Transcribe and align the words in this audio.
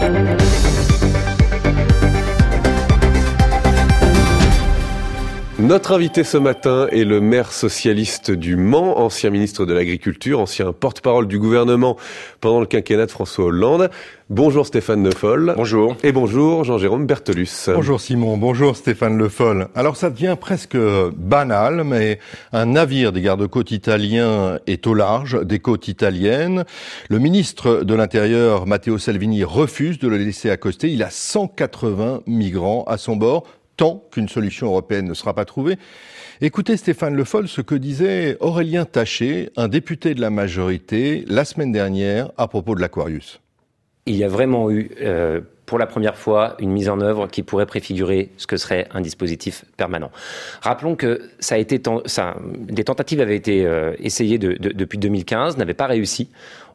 Thank 0.00 0.64
you. 0.64 0.69
Notre 5.60 5.92
invité 5.92 6.24
ce 6.24 6.38
matin 6.38 6.86
est 6.90 7.04
le 7.04 7.20
maire 7.20 7.52
socialiste 7.52 8.30
du 8.30 8.56
Mans, 8.56 8.98
ancien 8.98 9.28
ministre 9.28 9.66
de 9.66 9.74
l'Agriculture, 9.74 10.40
ancien 10.40 10.72
porte-parole 10.72 11.28
du 11.28 11.38
gouvernement 11.38 11.98
pendant 12.40 12.60
le 12.60 12.66
quinquennat 12.66 13.04
de 13.04 13.10
François 13.10 13.44
Hollande. 13.44 13.90
Bonjour 14.30 14.66
Stéphane 14.66 15.04
Le 15.04 15.10
Foll. 15.10 15.52
Bonjour. 15.54 15.96
Et 16.02 16.12
bonjour 16.12 16.64
Jean-Jérôme 16.64 17.06
Bertelus. 17.06 17.68
Bonjour 17.74 18.00
Simon, 18.00 18.38
bonjour 18.38 18.74
Stéphane 18.74 19.18
Le 19.18 19.28
Foll. 19.28 19.68
Alors 19.74 19.96
ça 19.96 20.08
devient 20.08 20.36
presque 20.40 20.78
banal, 21.14 21.84
mais 21.84 22.20
un 22.54 22.64
navire 22.64 23.12
des 23.12 23.20
gardes-côtes 23.20 23.70
italiens 23.70 24.58
est 24.66 24.86
au 24.86 24.94
large 24.94 25.44
des 25.44 25.58
côtes 25.58 25.88
italiennes. 25.88 26.64
Le 27.10 27.18
ministre 27.18 27.82
de 27.84 27.94
l'Intérieur, 27.94 28.66
Matteo 28.66 28.96
Salvini, 28.96 29.44
refuse 29.44 29.98
de 29.98 30.08
le 30.08 30.16
laisser 30.16 30.48
accoster. 30.48 30.88
Il 30.88 31.02
a 31.02 31.10
180 31.10 32.22
migrants 32.26 32.84
à 32.86 32.96
son 32.96 33.16
bord 33.16 33.44
tant 33.80 34.04
qu'une 34.10 34.28
solution 34.28 34.66
européenne 34.66 35.06
ne 35.06 35.14
sera 35.14 35.32
pas 35.32 35.46
trouvée. 35.46 35.78
Écoutez 36.42 36.76
Stéphane 36.76 37.14
Le 37.14 37.24
Foll 37.24 37.48
ce 37.48 37.62
que 37.62 37.74
disait 37.74 38.36
Aurélien 38.40 38.84
Taché, 38.84 39.48
un 39.56 39.68
député 39.68 40.14
de 40.14 40.20
la 40.20 40.28
majorité, 40.28 41.24
la 41.26 41.46
semaine 41.46 41.72
dernière 41.72 42.30
à 42.36 42.46
propos 42.46 42.74
de 42.74 42.82
l'Aquarius. 42.82 43.40
Il 44.04 44.16
y 44.16 44.24
a 44.24 44.28
vraiment 44.28 44.70
eu, 44.70 44.90
euh, 45.00 45.40
pour 45.64 45.78
la 45.78 45.86
première 45.86 46.18
fois, 46.18 46.56
une 46.58 46.72
mise 46.72 46.90
en 46.90 47.00
œuvre 47.00 47.26
qui 47.26 47.42
pourrait 47.42 47.64
préfigurer 47.64 48.28
ce 48.36 48.46
que 48.46 48.58
serait 48.58 48.86
un 48.92 49.00
dispositif 49.00 49.64
permanent. 49.78 50.10
Rappelons 50.60 50.94
que 50.94 51.30
ça 51.38 51.54
a 51.54 51.58
été, 51.58 51.78
des 51.78 52.84
tentatives 52.84 53.22
avaient 53.22 53.36
été 53.36 53.64
euh, 53.64 53.94
essayées 53.98 54.36
de, 54.36 54.52
de, 54.58 54.72
depuis 54.72 54.98
2015, 54.98 55.56
n'avaient 55.56 55.72
pas 55.72 55.86
réussi 55.86 56.28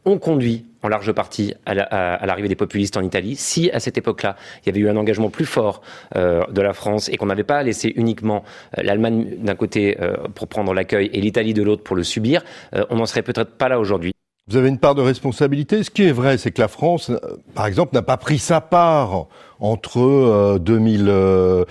ont 0.05 0.19
conduit 0.19 0.65
en 0.85 0.87
large 0.87 1.11
partie 1.13 1.53
à 1.65 2.25
l'arrivée 2.25 2.47
des 2.47 2.55
populistes 2.55 2.95
en 2.95 3.01
Italie. 3.01 3.35
Si 3.35 3.71
à 3.71 3.79
cette 3.79 3.97
époque-là, 3.97 4.35
il 4.61 4.67
y 4.67 4.69
avait 4.69 4.79
eu 4.79 4.89
un 4.89 4.95
engagement 4.95 5.29
plus 5.29 5.45
fort 5.45 5.81
euh, 6.15 6.45
de 6.51 6.61
la 6.61 6.73
France 6.73 7.09
et 7.09 7.17
qu'on 7.17 7.25
n'avait 7.25 7.43
pas 7.43 7.63
laissé 7.63 7.91
uniquement 7.95 8.43
euh, 8.77 8.83
l'Allemagne 8.83 9.35
d'un 9.39 9.55
côté 9.55 9.97
euh, 9.99 10.15
pour 10.35 10.47
prendre 10.47 10.73
l'accueil 10.73 11.09
et 11.11 11.21
l'Italie 11.21 11.55
de 11.55 11.63
l'autre 11.63 11.83
pour 11.83 11.95
le 11.95 12.03
subir, 12.03 12.43
on 12.89 12.97
n'en 12.97 13.05
serait 13.05 13.23
peut-être 13.23 13.57
pas 13.57 13.69
là 13.69 13.79
aujourd'hui. 13.79 14.11
Vous 14.47 14.57
avez 14.57 14.69
une 14.69 14.77
part 14.77 14.93
de 14.93 15.01
responsabilité. 15.01 15.81
Ce 15.81 15.89
qui 15.89 16.03
est 16.03 16.11
vrai, 16.11 16.37
c'est 16.37 16.51
que 16.51 16.61
la 16.61 16.67
France, 16.67 17.11
par 17.55 17.65
exemple, 17.65 17.95
n'a 17.95 18.03
pas 18.03 18.17
pris 18.17 18.37
sa 18.37 18.61
part 18.61 19.25
entre 19.59 20.59
2000, 20.59 21.65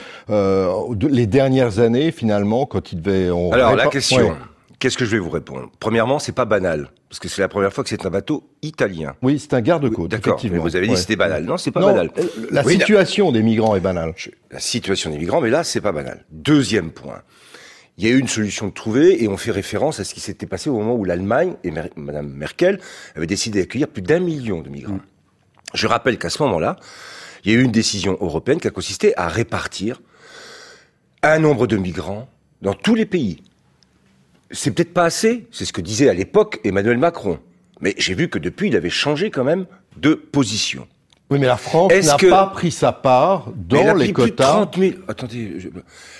les 1.08 1.26
dernières 1.26 1.78
années, 1.78 2.10
finalement, 2.10 2.66
quand 2.66 2.90
il 2.90 3.00
devait. 3.00 3.30
On 3.30 3.52
Alors 3.52 3.76
la 3.76 3.86
question. 3.86 4.34
Qu'est-ce 4.84 4.98
que 4.98 5.06
je 5.06 5.12
vais 5.12 5.18
vous 5.18 5.30
répondre? 5.30 5.70
Premièrement, 5.80 6.18
c'est 6.18 6.32
pas 6.32 6.44
banal, 6.44 6.90
parce 7.08 7.18
que 7.18 7.26
c'est 7.26 7.40
la 7.40 7.48
première 7.48 7.72
fois 7.72 7.82
que 7.84 7.88
c'est 7.88 8.04
un 8.04 8.10
bateau 8.10 8.50
italien. 8.60 9.14
Oui, 9.22 9.38
c'est 9.38 9.54
un 9.54 9.62
garde-côte. 9.62 10.10
D'accord. 10.10 10.38
Vous 10.38 10.76
avez 10.76 10.86
dit 10.86 10.92
que 10.92 10.98
c'était 10.98 11.16
banal. 11.16 11.42
Non, 11.44 11.56
c'est 11.56 11.70
pas 11.70 11.80
banal. 11.80 12.10
Euh, 12.18 12.22
la 12.50 12.62
situation 12.62 13.32
des 13.32 13.42
migrants 13.42 13.74
est 13.76 13.80
banale. 13.80 14.12
La 14.50 14.60
situation 14.60 15.10
des 15.10 15.16
migrants, 15.16 15.40
mais 15.40 15.48
là, 15.48 15.64
c'est 15.64 15.80
pas 15.80 15.92
banal. 15.92 16.26
Deuxième 16.30 16.90
point. 16.90 17.22
Il 17.96 18.06
y 18.06 18.08
a 18.08 18.10
eu 18.10 18.18
une 18.18 18.28
solution 18.28 18.66
de 18.66 18.72
trouver 18.72 19.24
et 19.24 19.26
on 19.26 19.38
fait 19.38 19.52
référence 19.52 20.00
à 20.00 20.04
ce 20.04 20.12
qui 20.12 20.20
s'était 20.20 20.44
passé 20.44 20.68
au 20.68 20.74
moment 20.74 20.94
où 20.96 21.06
l'Allemagne 21.06 21.54
et 21.64 21.70
Madame 21.70 22.28
Merkel 22.28 22.78
avaient 23.16 23.26
décidé 23.26 23.60
d'accueillir 23.60 23.88
plus 23.88 24.02
d'un 24.02 24.20
million 24.20 24.60
de 24.60 24.68
migrants. 24.68 24.96
Mm. 24.96 25.02
Je 25.72 25.86
rappelle 25.86 26.18
qu'à 26.18 26.28
ce 26.28 26.42
moment-là, 26.42 26.76
il 27.42 27.52
y 27.52 27.56
a 27.56 27.58
eu 27.58 27.62
une 27.62 27.72
décision 27.72 28.18
européenne 28.20 28.60
qui 28.60 28.68
a 28.68 28.70
consisté 28.70 29.16
à 29.16 29.28
répartir 29.28 30.02
un 31.22 31.38
nombre 31.38 31.66
de 31.66 31.78
migrants 31.78 32.28
dans 32.60 32.74
tous 32.74 32.94
les 32.94 33.06
pays 33.06 33.40
c'est 34.54 34.70
peut-être 34.70 34.94
pas 34.94 35.04
assez, 35.04 35.46
c'est 35.50 35.64
ce 35.64 35.72
que 35.72 35.80
disait 35.80 36.08
à 36.08 36.14
l'époque 36.14 36.60
Emmanuel 36.64 36.98
Macron. 36.98 37.38
Mais 37.80 37.94
j'ai 37.98 38.14
vu 38.14 38.28
que 38.28 38.38
depuis, 38.38 38.68
il 38.68 38.76
avait 38.76 38.90
changé 38.90 39.30
quand 39.30 39.44
même 39.44 39.66
de 39.96 40.14
position. 40.14 40.88
Oui, 41.30 41.38
mais 41.38 41.46
la 41.46 41.56
France 41.56 41.92
n'a 41.92 42.16
pas 42.16 42.46
pris 42.46 42.70
sa 42.70 42.92
part 42.92 43.50
dans 43.56 43.94
les 43.94 44.12
quotas. 44.12 44.68
attendez, 45.08 45.58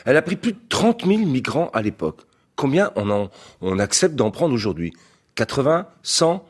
elle 0.05 0.17
a 0.17 0.23
pris 0.23 0.37
plus 0.37 0.53
de 0.53 0.59
30 0.69 1.07
000 1.07 1.19
migrants 1.21 1.71
à 1.73 1.83
l'époque. 1.83 2.23
Combien 2.57 2.91
on, 2.97 3.11
en, 3.11 3.31
on 3.61 3.79
accepte 3.79 4.15
d'en 4.15 4.31
prendre 4.31 4.55
aujourd'hui? 4.55 4.93
80 5.35 5.87
100 6.03 6.45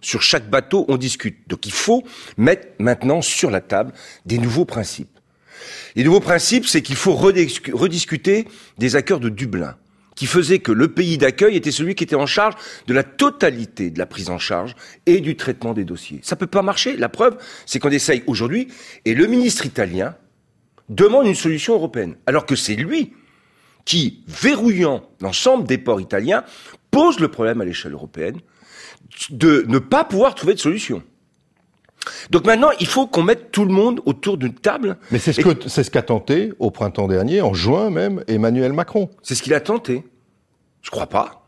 Sur 0.00 0.22
chaque 0.22 0.50
bateau, 0.50 0.84
on 0.88 0.96
discute. 0.96 1.38
Donc 1.48 1.66
il 1.66 1.72
faut 1.72 2.04
mettre 2.36 2.68
maintenant 2.78 3.22
sur 3.22 3.50
la 3.50 3.60
table 3.60 3.92
des 4.26 4.38
nouveaux 4.38 4.64
principes. 4.64 5.18
Les 5.96 6.04
nouveaux 6.04 6.20
principes, 6.20 6.66
c'est 6.66 6.82
qu'il 6.82 6.96
faut 6.96 7.14
rediscuter 7.14 8.46
des 8.78 8.96
accords 8.96 9.20
de 9.20 9.28
Dublin 9.28 9.76
qui 10.14 10.26
faisait 10.26 10.58
que 10.58 10.72
le 10.72 10.88
pays 10.88 11.18
d'accueil 11.18 11.56
était 11.56 11.70
celui 11.70 11.94
qui 11.94 12.04
était 12.04 12.14
en 12.14 12.26
charge 12.26 12.54
de 12.86 12.94
la 12.94 13.02
totalité 13.02 13.90
de 13.90 13.98
la 13.98 14.06
prise 14.06 14.30
en 14.30 14.38
charge 14.38 14.74
et 15.06 15.20
du 15.20 15.36
traitement 15.36 15.74
des 15.74 15.84
dossiers. 15.84 16.20
Ça 16.22 16.36
peut 16.36 16.46
pas 16.46 16.62
marcher. 16.62 16.96
La 16.96 17.08
preuve, 17.08 17.36
c'est 17.66 17.78
qu'on 17.78 17.90
essaye 17.90 18.22
aujourd'hui, 18.26 18.68
et 19.04 19.14
le 19.14 19.26
ministre 19.26 19.66
italien 19.66 20.14
demande 20.88 21.26
une 21.26 21.34
solution 21.34 21.74
européenne, 21.74 22.16
alors 22.26 22.46
que 22.46 22.56
c'est 22.56 22.76
lui 22.76 23.14
qui, 23.84 24.22
verrouillant 24.26 25.08
l'ensemble 25.20 25.66
des 25.66 25.78
ports 25.78 26.00
italiens, 26.00 26.44
pose 26.90 27.20
le 27.20 27.28
problème 27.28 27.60
à 27.60 27.64
l'échelle 27.64 27.92
européenne 27.92 28.40
de 29.30 29.64
ne 29.68 29.78
pas 29.78 30.04
pouvoir 30.04 30.34
trouver 30.34 30.54
de 30.54 30.60
solution. 30.60 31.02
Donc 32.30 32.46
maintenant, 32.46 32.70
il 32.80 32.86
faut 32.86 33.06
qu'on 33.06 33.22
mette 33.22 33.50
tout 33.50 33.64
le 33.64 33.72
monde 33.72 34.00
autour 34.04 34.36
d'une 34.36 34.54
table. 34.54 34.96
Mais 35.10 35.18
c'est 35.18 35.32
ce 35.32 35.40
que 35.40 35.68
c'est 35.68 35.84
ce 35.84 35.90
qu'a 35.90 36.02
tenté 36.02 36.52
au 36.58 36.70
printemps 36.70 37.08
dernier, 37.08 37.40
en 37.40 37.54
juin 37.54 37.90
même, 37.90 38.22
Emmanuel 38.28 38.72
Macron. 38.72 39.10
C'est 39.22 39.34
ce 39.34 39.42
qu'il 39.42 39.54
a 39.54 39.60
tenté. 39.60 40.04
Je 40.82 40.90
crois 40.90 41.06
pas. 41.06 41.40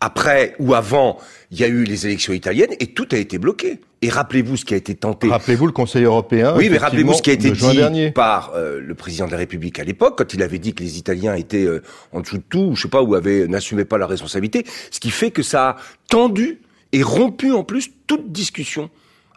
Après 0.00 0.54
ou 0.58 0.74
avant, 0.74 1.18
il 1.50 1.60
y 1.60 1.64
a 1.64 1.68
eu 1.68 1.84
les 1.84 2.06
élections 2.06 2.32
italiennes 2.32 2.74
et 2.80 2.88
tout 2.88 3.08
a 3.12 3.16
été 3.16 3.38
bloqué. 3.38 3.80
Et 4.02 4.10
rappelez-vous 4.10 4.58
ce 4.58 4.66
qui 4.66 4.74
a 4.74 4.76
été 4.76 4.94
tenté. 4.94 5.28
Rappelez-vous 5.28 5.66
le 5.66 5.72
Conseil 5.72 6.04
européen. 6.04 6.54
Oui, 6.58 6.68
mais 6.68 6.76
rappelez-vous 6.76 7.14
ce 7.14 7.22
qui 7.22 7.30
a 7.30 7.32
été 7.32 7.50
dit 7.50 8.10
par 8.10 8.52
euh, 8.54 8.80
le 8.80 8.94
président 8.94 9.24
de 9.24 9.30
la 9.30 9.38
République 9.38 9.78
à 9.78 9.84
l'époque, 9.84 10.18
quand 10.18 10.34
il 10.34 10.42
avait 10.42 10.58
dit 10.58 10.74
que 10.74 10.82
les 10.82 10.98
Italiens 10.98 11.34
étaient 11.34 11.64
euh, 11.64 11.82
en 12.12 12.20
dessous 12.20 12.36
de 12.36 12.42
tout, 12.46 12.74
je 12.74 12.82
sais 12.82 12.88
pas, 12.88 13.00
ou 13.00 13.14
avaient 13.14 13.48
n'assumaient 13.48 13.86
pas 13.86 13.96
la 13.96 14.06
responsabilité. 14.06 14.66
Ce 14.90 15.00
qui 15.00 15.10
fait 15.10 15.30
que 15.30 15.42
ça 15.42 15.68
a 15.70 15.76
tendu 16.10 16.60
et 16.92 17.02
rompu 17.02 17.52
en 17.52 17.64
plus 17.64 17.90
toute 18.06 18.30
discussion 18.30 18.90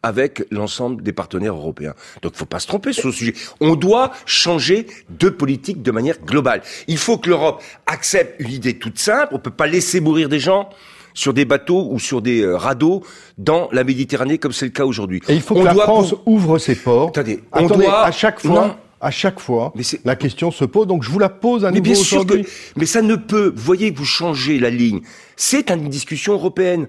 avec 0.03 0.45
l'ensemble 0.51 1.03
des 1.03 1.13
partenaires 1.13 1.55
européens. 1.55 1.93
Donc 2.21 2.33
il 2.35 2.37
faut 2.37 2.45
pas 2.45 2.59
se 2.59 2.67
tromper 2.67 2.93
sur 2.93 3.11
ce 3.11 3.17
sujet. 3.17 3.33
On 3.59 3.75
doit 3.75 4.11
changer 4.25 4.87
de 5.09 5.29
politique 5.29 5.81
de 5.81 5.91
manière 5.91 6.19
globale. 6.19 6.61
Il 6.87 6.97
faut 6.97 7.17
que 7.17 7.29
l'Europe 7.29 7.61
accepte 7.85 8.39
une 8.39 8.51
idée 8.51 8.77
toute 8.77 8.99
simple. 8.99 9.33
On 9.33 9.39
peut 9.39 9.51
pas 9.51 9.67
laisser 9.67 9.99
mourir 9.99 10.29
des 10.29 10.39
gens 10.39 10.69
sur 11.13 11.33
des 11.33 11.45
bateaux 11.45 11.89
ou 11.91 11.99
sur 11.99 12.21
des 12.21 12.43
euh, 12.43 12.55
radeaux 12.55 13.03
dans 13.39 13.69
la 13.71 13.83
Méditerranée 13.83 14.37
comme 14.37 14.53
c'est 14.53 14.65
le 14.65 14.71
cas 14.71 14.85
aujourd'hui. 14.85 15.21
Et 15.27 15.33
il 15.33 15.41
faut 15.41 15.55
que 15.55 15.61
la 15.61 15.73
France 15.73 16.13
ouvre 16.27 16.59
ses 16.59 16.75
ports. 16.75 17.09
Attendez, 17.09 17.41
on 17.51 17.65
doit 17.65 18.05
à 18.05 18.11
chaque 18.11 18.39
fois. 18.39 18.77
À 18.99 19.11
chaque 19.11 19.39
fois, 19.39 19.73
la 20.05 20.15
question 20.15 20.49
se 20.49 20.65
pose. 20.65 20.87
Donc 20.87 21.03
je 21.03 21.11
vous 21.11 21.19
la 21.19 21.29
pose 21.29 21.65
à 21.65 21.71
nouveau 21.71 21.91
aujourd'hui. 21.91 22.47
Mais 22.75 22.87
ça 22.87 23.03
ne 23.03 23.15
peut. 23.15 23.53
Vous 23.55 23.63
voyez 23.63 23.91
vous 23.91 24.05
changez 24.05 24.57
la 24.57 24.71
ligne. 24.71 25.01
C'est 25.35 25.69
une 25.69 25.87
discussion 25.87 26.33
européenne 26.33 26.87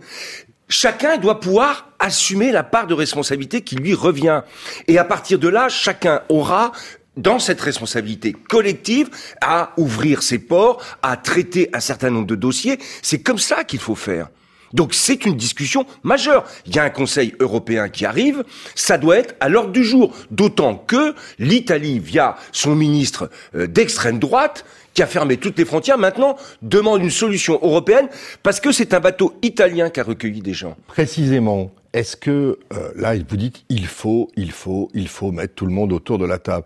chacun 0.69 1.17
doit 1.17 1.41
pouvoir 1.41 1.91
assumer 1.99 2.53
la 2.53 2.63
part 2.63 2.87
de 2.87 2.95
responsabilité 2.95 3.63
qui 3.63 3.77
lui 3.77 3.95
revient. 3.95 4.43
Et 4.87 4.99
à 4.99 5.05
partir 5.05 5.39
de 5.39 5.49
là, 5.49 5.69
chacun 5.69 6.23
aura 6.29 6.73
dans 7.17 7.39
cette 7.39 7.61
responsabilité 7.61 8.33
collective 8.33 9.11
à 9.41 9.73
ouvrir 9.77 10.23
ses 10.23 10.39
ports, 10.39 10.83
à 11.03 11.17
traiter 11.17 11.69
un 11.73 11.81
certain 11.81 12.11
nombre 12.11 12.27
de 12.27 12.37
dossiers. 12.37 12.79
C'est 13.03 13.21
comme 13.21 13.39
ça 13.39 13.65
qu'il 13.65 13.81
faut 13.81 13.97
faire. 13.97 14.29
Donc 14.73 14.95
c'est 14.95 15.25
une 15.25 15.37
discussion 15.37 15.87
majeure. 16.03 16.45
Il 16.67 16.75
y 16.75 16.79
a 16.79 16.85
un 16.85 16.91
Conseil 16.91 17.35
européen 17.41 17.89
qui 17.89 18.05
arrive, 18.05 18.45
ça 18.75 18.99
doit 18.99 19.19
être 19.19 19.35
à 19.41 19.49
l'ordre 19.49 19.73
du 19.73 19.85
jour. 19.85 20.15
D'autant 20.31 20.75
que 20.77 21.15
l'Italie, 21.39 21.99
via 21.99 22.37
son 22.53 22.75
ministre 22.75 23.31
euh, 23.55 23.67
d'extrême 23.67 24.19
droite, 24.19 24.65
qui 24.95 25.03
a 25.03 25.07
fermé 25.07 25.37
toutes 25.37 25.57
les 25.59 25.65
frontières, 25.65 25.97
maintenant 25.97 26.37
demande 26.61 27.03
une 27.03 27.11
solution 27.11 27.61
européenne 27.63 28.09
parce 28.43 28.59
que 28.59 28.73
c'est 28.73 28.95
un 28.95 29.01
bateau 29.01 29.35
italien 29.43 29.91
qui 29.91 30.01
a 30.01 30.03
recueilli 30.03 30.41
des 30.41 30.55
gens. 30.55 30.77
Précisément, 30.89 31.71
est-ce 31.93 32.17
que 32.17 32.59
euh, 32.73 32.91
là, 32.97 33.15
vous 33.17 33.37
dites 33.37 33.65
il 33.69 33.87
faut, 33.87 34.29
il 34.37 34.51
faut, 34.51 34.89
il 34.95 35.07
faut 35.07 35.31
mettre 35.31 35.55
tout 35.55 35.67
le 35.67 35.73
monde 35.73 35.93
autour 35.93 36.19
de 36.19 36.27
la 36.27 36.39
table 36.39 36.65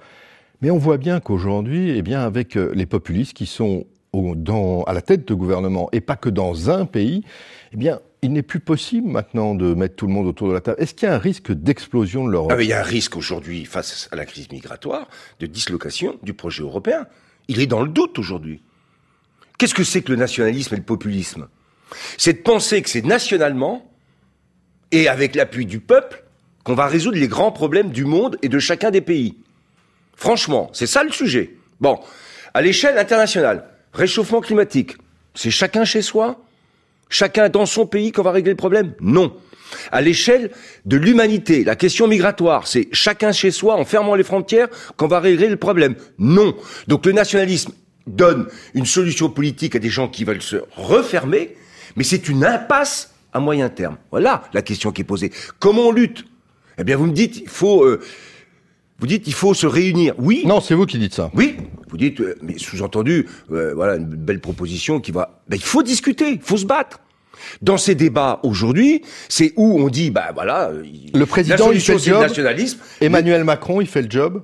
Mais 0.62 0.70
on 0.70 0.78
voit 0.78 0.96
bien 0.96 1.20
qu'aujourd'hui, 1.20 1.90
eh 1.96 2.00
bien, 2.00 2.22
avec 2.22 2.56
euh, 2.56 2.72
les 2.74 2.86
populistes 2.86 3.34
qui 3.34 3.46
sont 3.46 3.84
à 4.86 4.92
la 4.92 5.00
tête 5.00 5.26
de 5.26 5.34
gouvernement 5.34 5.88
et 5.92 6.02
pas 6.02 6.16
que 6.16 6.28
dans 6.28 6.70
un 6.70 6.84
pays, 6.84 7.24
eh 7.72 7.76
bien, 7.76 8.00
il 8.20 8.32
n'est 8.32 8.42
plus 8.42 8.60
possible 8.60 9.08
maintenant 9.08 9.54
de 9.54 9.72
mettre 9.74 9.96
tout 9.96 10.06
le 10.06 10.12
monde 10.12 10.26
autour 10.26 10.48
de 10.48 10.52
la 10.52 10.60
table. 10.60 10.80
Est-ce 10.80 10.94
qu'il 10.94 11.08
y 11.08 11.10
a 11.10 11.14
un 11.14 11.18
risque 11.18 11.50
d'explosion 11.50 12.26
de 12.26 12.30
l'Europe? 12.30 12.52
Ah, 12.54 12.62
Il 12.62 12.68
y 12.68 12.74
a 12.74 12.80
un 12.80 12.84
risque 12.84 13.16
aujourd'hui, 13.16 13.64
face 13.64 14.08
à 14.12 14.16
la 14.16 14.26
crise 14.26 14.50
migratoire, 14.50 15.08
de 15.40 15.46
dislocation 15.46 16.18
du 16.22 16.34
projet 16.34 16.62
européen. 16.62 17.06
Il 17.48 17.60
est 17.60 17.66
dans 17.66 17.82
le 17.82 17.88
doute 17.88 18.18
aujourd'hui. 18.18 18.62
Qu'est-ce 19.58 19.74
que 19.74 19.84
c'est 19.84 20.02
que 20.02 20.12
le 20.12 20.18
nationalisme 20.18 20.74
et 20.74 20.78
le 20.78 20.84
populisme? 20.84 21.48
C'est 22.18 22.34
de 22.34 22.38
penser 22.38 22.82
que 22.82 22.90
c'est 22.90 23.04
nationalement 23.04 23.90
et 24.92 25.08
avec 25.08 25.34
l'appui 25.34 25.64
du 25.64 25.80
peuple 25.80 26.22
qu'on 26.64 26.74
va 26.74 26.86
résoudre 26.86 27.16
les 27.16 27.28
grands 27.28 27.50
problèmes 27.50 27.90
du 27.90 28.04
monde 28.04 28.36
et 28.42 28.48
de 28.48 28.58
chacun 28.58 28.90
des 28.90 29.00
pays. 29.00 29.38
Franchement, 30.14 30.70
c'est 30.74 30.86
ça 30.86 31.02
le 31.02 31.10
sujet. 31.10 31.56
Bon, 31.80 31.98
à 32.54 32.60
l'échelle 32.62 32.98
internationale, 32.98 33.64
réchauffement 33.92 34.40
climatique, 34.40 34.96
c'est 35.34 35.50
chacun 35.50 35.84
chez 35.84 36.02
soi? 36.02 36.40
Chacun 37.08 37.50
dans 37.50 37.66
son 37.66 37.86
pays 37.86 38.10
qu'on 38.10 38.22
va 38.22 38.32
régler 38.32 38.52
le 38.52 38.56
problème? 38.56 38.94
Non. 39.00 39.36
À 39.90 40.00
l'échelle 40.00 40.50
de 40.86 40.96
l'humanité, 40.96 41.62
la 41.64 41.76
question 41.76 42.08
migratoire, 42.08 42.66
c'est 42.66 42.88
chacun 42.92 43.32
chez 43.32 43.50
soi, 43.50 43.76
en 43.76 43.84
fermant 43.84 44.14
les 44.14 44.24
frontières, 44.24 44.68
qu'on 44.96 45.08
va 45.08 45.20
régler 45.20 45.48
le 45.48 45.56
problème? 45.56 45.94
Non. 46.18 46.56
Donc 46.88 47.04
le 47.04 47.12
nationalisme 47.12 47.72
donne 48.06 48.48
une 48.74 48.86
solution 48.86 49.28
politique 49.28 49.76
à 49.76 49.78
des 49.78 49.90
gens 49.90 50.08
qui 50.08 50.24
veulent 50.24 50.42
se 50.42 50.56
refermer, 50.76 51.56
mais 51.96 52.04
c'est 52.04 52.28
une 52.28 52.44
impasse 52.44 53.14
à 53.32 53.40
moyen 53.40 53.68
terme. 53.68 53.96
Voilà 54.10 54.42
la 54.52 54.62
question 54.62 54.90
qui 54.90 55.02
est 55.02 55.04
posée. 55.04 55.32
Comment 55.58 55.88
on 55.88 55.92
lutte? 55.92 56.24
Eh 56.78 56.84
bien, 56.84 56.96
vous 56.96 57.06
me 57.06 57.12
dites, 57.12 57.38
il 57.38 57.48
faut... 57.48 57.84
Euh, 57.84 58.00
vous 58.98 59.06
dites 59.06 59.26
il 59.26 59.34
faut 59.34 59.52
se 59.52 59.66
réunir. 59.66 60.14
Oui. 60.18 60.42
Non, 60.46 60.60
c'est 60.60 60.74
vous 60.74 60.86
qui 60.86 60.98
dites 60.98 61.14
ça. 61.14 61.30
Oui. 61.34 61.56
Vous 61.92 61.98
dites, 61.98 62.20
euh, 62.20 62.34
mais 62.42 62.56
sous-entendu, 62.58 63.28
euh, 63.52 63.74
voilà 63.74 63.96
une 63.96 64.06
belle 64.06 64.40
proposition 64.40 64.98
qui 64.98 65.12
va. 65.12 65.42
Ben, 65.48 65.56
il 65.56 65.62
faut 65.62 65.82
discuter, 65.82 66.30
il 66.30 66.40
faut 66.40 66.56
se 66.56 66.64
battre. 66.64 67.00
Dans 67.60 67.76
ces 67.76 67.94
débats 67.94 68.40
aujourd'hui, 68.42 69.02
c'est 69.28 69.52
où 69.56 69.78
on 69.78 69.88
dit, 69.88 70.10
bah 70.10 70.30
voilà, 70.32 70.70
le 71.14 71.26
président 71.26 71.70
il 71.70 71.80
fait 71.80 71.94
le 71.94 71.98
job. 71.98 72.22
nationalisme. 72.22 72.78
Emmanuel 73.00 73.44
Macron, 73.44 73.80
il 73.80 73.86
fait 73.86 74.02
le 74.02 74.10
job. 74.10 74.42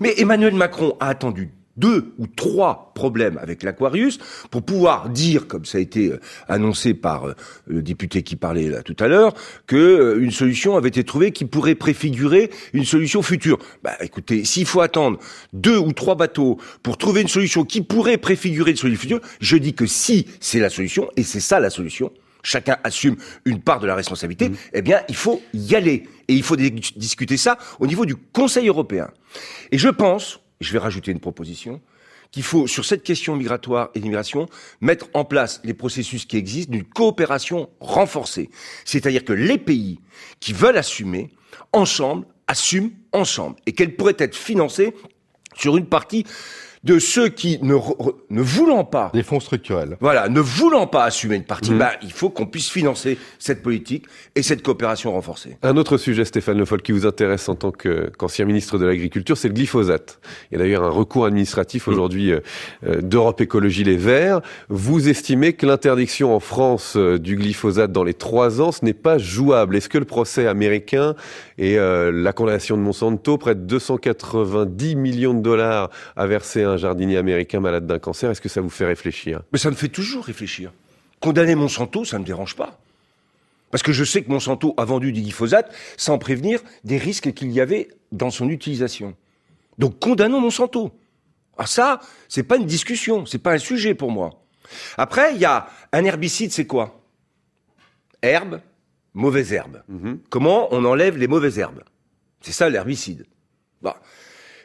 Mais 0.00 0.14
Emmanuel 0.18 0.54
Macron 0.54 0.96
a 1.00 1.08
attendu 1.08 1.50
deux 1.76 2.12
ou 2.18 2.26
trois 2.26 2.92
problèmes 2.94 3.38
avec 3.38 3.62
l'Aquarius 3.62 4.18
pour 4.50 4.62
pouvoir 4.62 5.08
dire, 5.08 5.46
comme 5.46 5.64
ça 5.64 5.78
a 5.78 5.80
été 5.80 6.12
euh, 6.12 6.20
annoncé 6.48 6.94
par 6.94 7.28
euh, 7.28 7.34
le 7.66 7.82
député 7.82 8.22
qui 8.22 8.36
parlait 8.36 8.68
là 8.68 8.82
tout 8.82 8.96
à 8.98 9.08
l'heure, 9.08 9.34
que 9.66 9.76
euh, 9.76 10.22
une 10.22 10.30
solution 10.30 10.76
avait 10.76 10.88
été 10.88 11.04
trouvée 11.04 11.32
qui 11.32 11.44
pourrait 11.44 11.74
préfigurer 11.74 12.50
une 12.72 12.84
solution 12.84 13.22
future. 13.22 13.58
Bah 13.82 13.92
écoutez, 14.00 14.44
s'il 14.44 14.66
faut 14.66 14.80
attendre 14.80 15.18
deux 15.52 15.78
ou 15.78 15.92
trois 15.92 16.14
bateaux 16.14 16.58
pour 16.82 16.98
trouver 16.98 17.22
une 17.22 17.28
solution 17.28 17.64
qui 17.64 17.82
pourrait 17.82 18.18
préfigurer 18.18 18.70
une 18.72 18.76
solution 18.76 19.00
future, 19.00 19.20
je 19.40 19.56
dis 19.56 19.74
que 19.74 19.86
si 19.86 20.26
c'est 20.40 20.60
la 20.60 20.70
solution, 20.70 21.10
et 21.16 21.22
c'est 21.22 21.40
ça 21.40 21.60
la 21.60 21.70
solution, 21.70 22.10
chacun 22.42 22.78
assume 22.84 23.16
une 23.44 23.60
part 23.60 23.80
de 23.80 23.86
la 23.86 23.94
responsabilité, 23.94 24.48
mmh. 24.48 24.56
eh 24.74 24.82
bien, 24.82 25.00
il 25.08 25.16
faut 25.16 25.42
y 25.52 25.74
aller. 25.74 26.04
Et 26.28 26.34
il 26.34 26.42
faut 26.42 26.56
discuter 26.56 27.36
ça 27.36 27.58
au 27.78 27.86
niveau 27.86 28.06
du 28.06 28.16
Conseil 28.16 28.68
européen. 28.68 29.10
Et 29.72 29.78
je 29.78 29.88
pense, 29.88 30.40
je 30.60 30.72
vais 30.72 30.78
rajouter 30.78 31.12
une 31.12 31.20
proposition, 31.20 31.80
qu'il 32.30 32.42
faut, 32.42 32.66
sur 32.66 32.84
cette 32.84 33.02
question 33.02 33.36
migratoire 33.36 33.90
et 33.94 34.00
d'immigration, 34.00 34.48
mettre 34.80 35.06
en 35.14 35.24
place 35.24 35.60
les 35.64 35.74
processus 35.74 36.26
qui 36.26 36.36
existent 36.36 36.72
d'une 36.72 36.84
coopération 36.84 37.70
renforcée. 37.80 38.50
C'est-à-dire 38.84 39.24
que 39.24 39.32
les 39.32 39.58
pays 39.58 40.00
qui 40.40 40.52
veulent 40.52 40.76
assumer, 40.76 41.30
ensemble, 41.72 42.26
assument 42.46 42.90
ensemble. 43.12 43.56
Et 43.66 43.72
qu'elle 43.72 43.96
pourrait 43.96 44.16
être 44.18 44.36
financée 44.36 44.94
sur 45.54 45.76
une 45.76 45.86
partie 45.86 46.24
de 46.86 47.00
ceux 47.00 47.28
qui 47.28 47.58
ne, 47.62 47.74
ne 48.30 48.40
voulant 48.40 48.84
pas 48.84 49.10
des 49.12 49.24
fonds 49.24 49.40
structurels. 49.40 49.96
Voilà, 50.00 50.28
ne 50.28 50.38
voulant 50.38 50.86
pas 50.86 51.02
assumer 51.02 51.34
une 51.34 51.44
partie, 51.44 51.72
mmh. 51.72 51.78
bah, 51.78 51.90
il 52.02 52.12
faut 52.12 52.30
qu'on 52.30 52.46
puisse 52.46 52.70
financer 52.70 53.18
cette 53.40 53.60
politique 53.60 54.06
et 54.36 54.42
cette 54.42 54.62
coopération 54.62 55.10
renforcée. 55.10 55.56
Un 55.64 55.76
autre 55.78 55.96
sujet, 55.96 56.24
Stéphane 56.24 56.58
Le 56.58 56.64
Foll, 56.64 56.82
qui 56.82 56.92
vous 56.92 57.04
intéresse 57.04 57.48
en 57.48 57.56
tant 57.56 57.72
qu'ancien 57.72 58.44
ministre 58.44 58.78
de 58.78 58.86
l'Agriculture, 58.86 59.36
c'est 59.36 59.48
le 59.48 59.54
glyphosate. 59.54 60.20
Il 60.50 60.58
y 60.58 60.60
a 60.60 60.64
d'ailleurs 60.64 60.84
un 60.84 60.90
recours 60.90 61.26
administratif 61.26 61.88
mmh. 61.88 61.90
aujourd'hui 61.90 62.30
euh, 62.30 62.40
euh, 62.86 63.00
d'Europe 63.00 63.40
Écologie 63.40 63.82
Les 63.82 63.96
Verts. 63.96 64.40
Vous 64.68 65.08
estimez 65.08 65.54
que 65.54 65.66
l'interdiction 65.66 66.36
en 66.36 66.40
France 66.40 66.94
euh, 66.96 67.18
du 67.18 67.34
glyphosate 67.34 67.90
dans 67.90 68.04
les 68.04 68.14
trois 68.14 68.60
ans, 68.60 68.70
ce 68.70 68.84
n'est 68.84 68.94
pas 68.94 69.18
jouable. 69.18 69.74
Est-ce 69.74 69.88
que 69.88 69.98
le 69.98 70.04
procès 70.04 70.46
américain 70.46 71.16
et 71.58 71.76
la 71.78 72.32
condamnation 72.34 72.76
de 72.76 72.82
Monsanto, 72.82 73.38
près 73.38 73.54
de 73.54 73.60
290 73.62 74.94
millions 74.94 75.32
de 75.32 75.40
dollars 75.40 75.88
à 76.14 76.26
verser 76.26 76.62
un 76.62 76.75
jardinier 76.76 77.16
américain 77.16 77.60
malade 77.60 77.86
d'un 77.86 77.98
cancer, 77.98 78.30
est-ce 78.30 78.40
que 78.40 78.48
ça 78.48 78.60
vous 78.60 78.70
fait 78.70 78.86
réfléchir? 78.86 79.42
Mais 79.52 79.58
ça 79.58 79.70
me 79.70 79.76
fait 79.76 79.88
toujours 79.88 80.24
réfléchir. 80.24 80.72
Condamner 81.20 81.54
Monsanto, 81.54 82.04
ça 82.04 82.18
ne 82.18 82.22
me 82.22 82.26
dérange 82.26 82.56
pas. 82.56 82.78
Parce 83.70 83.82
que 83.82 83.92
je 83.92 84.04
sais 84.04 84.22
que 84.22 84.30
Monsanto 84.30 84.74
a 84.76 84.84
vendu 84.84 85.12
du 85.12 85.22
glyphosate 85.22 85.74
sans 85.96 86.18
prévenir 86.18 86.60
des 86.84 86.98
risques 86.98 87.32
qu'il 87.32 87.50
y 87.50 87.60
avait 87.60 87.88
dans 88.12 88.30
son 88.30 88.48
utilisation. 88.48 89.16
Donc 89.78 89.98
condamnons 89.98 90.40
Monsanto. 90.40 90.92
Ah 91.58 91.66
ça, 91.66 92.00
c'est 92.28 92.42
pas 92.42 92.56
une 92.56 92.66
discussion, 92.66 93.26
c'est 93.26 93.38
pas 93.38 93.52
un 93.52 93.58
sujet 93.58 93.94
pour 93.94 94.10
moi. 94.10 94.42
Après, 94.96 95.34
il 95.34 95.40
y 95.40 95.44
a 95.44 95.68
un 95.92 96.04
herbicide, 96.04 96.52
c'est 96.52 96.66
quoi? 96.66 97.02
Herbe, 98.22 98.60
mauvaise 99.14 99.52
herbe. 99.52 99.82
Mhm. 99.88 100.20
Comment 100.28 100.72
on 100.72 100.84
enlève 100.84 101.16
les 101.16 101.28
mauvaises 101.28 101.58
herbes? 101.58 101.82
C'est 102.40 102.52
ça 102.52 102.68
l'herbicide. 102.68 103.26
Bah, 103.82 104.00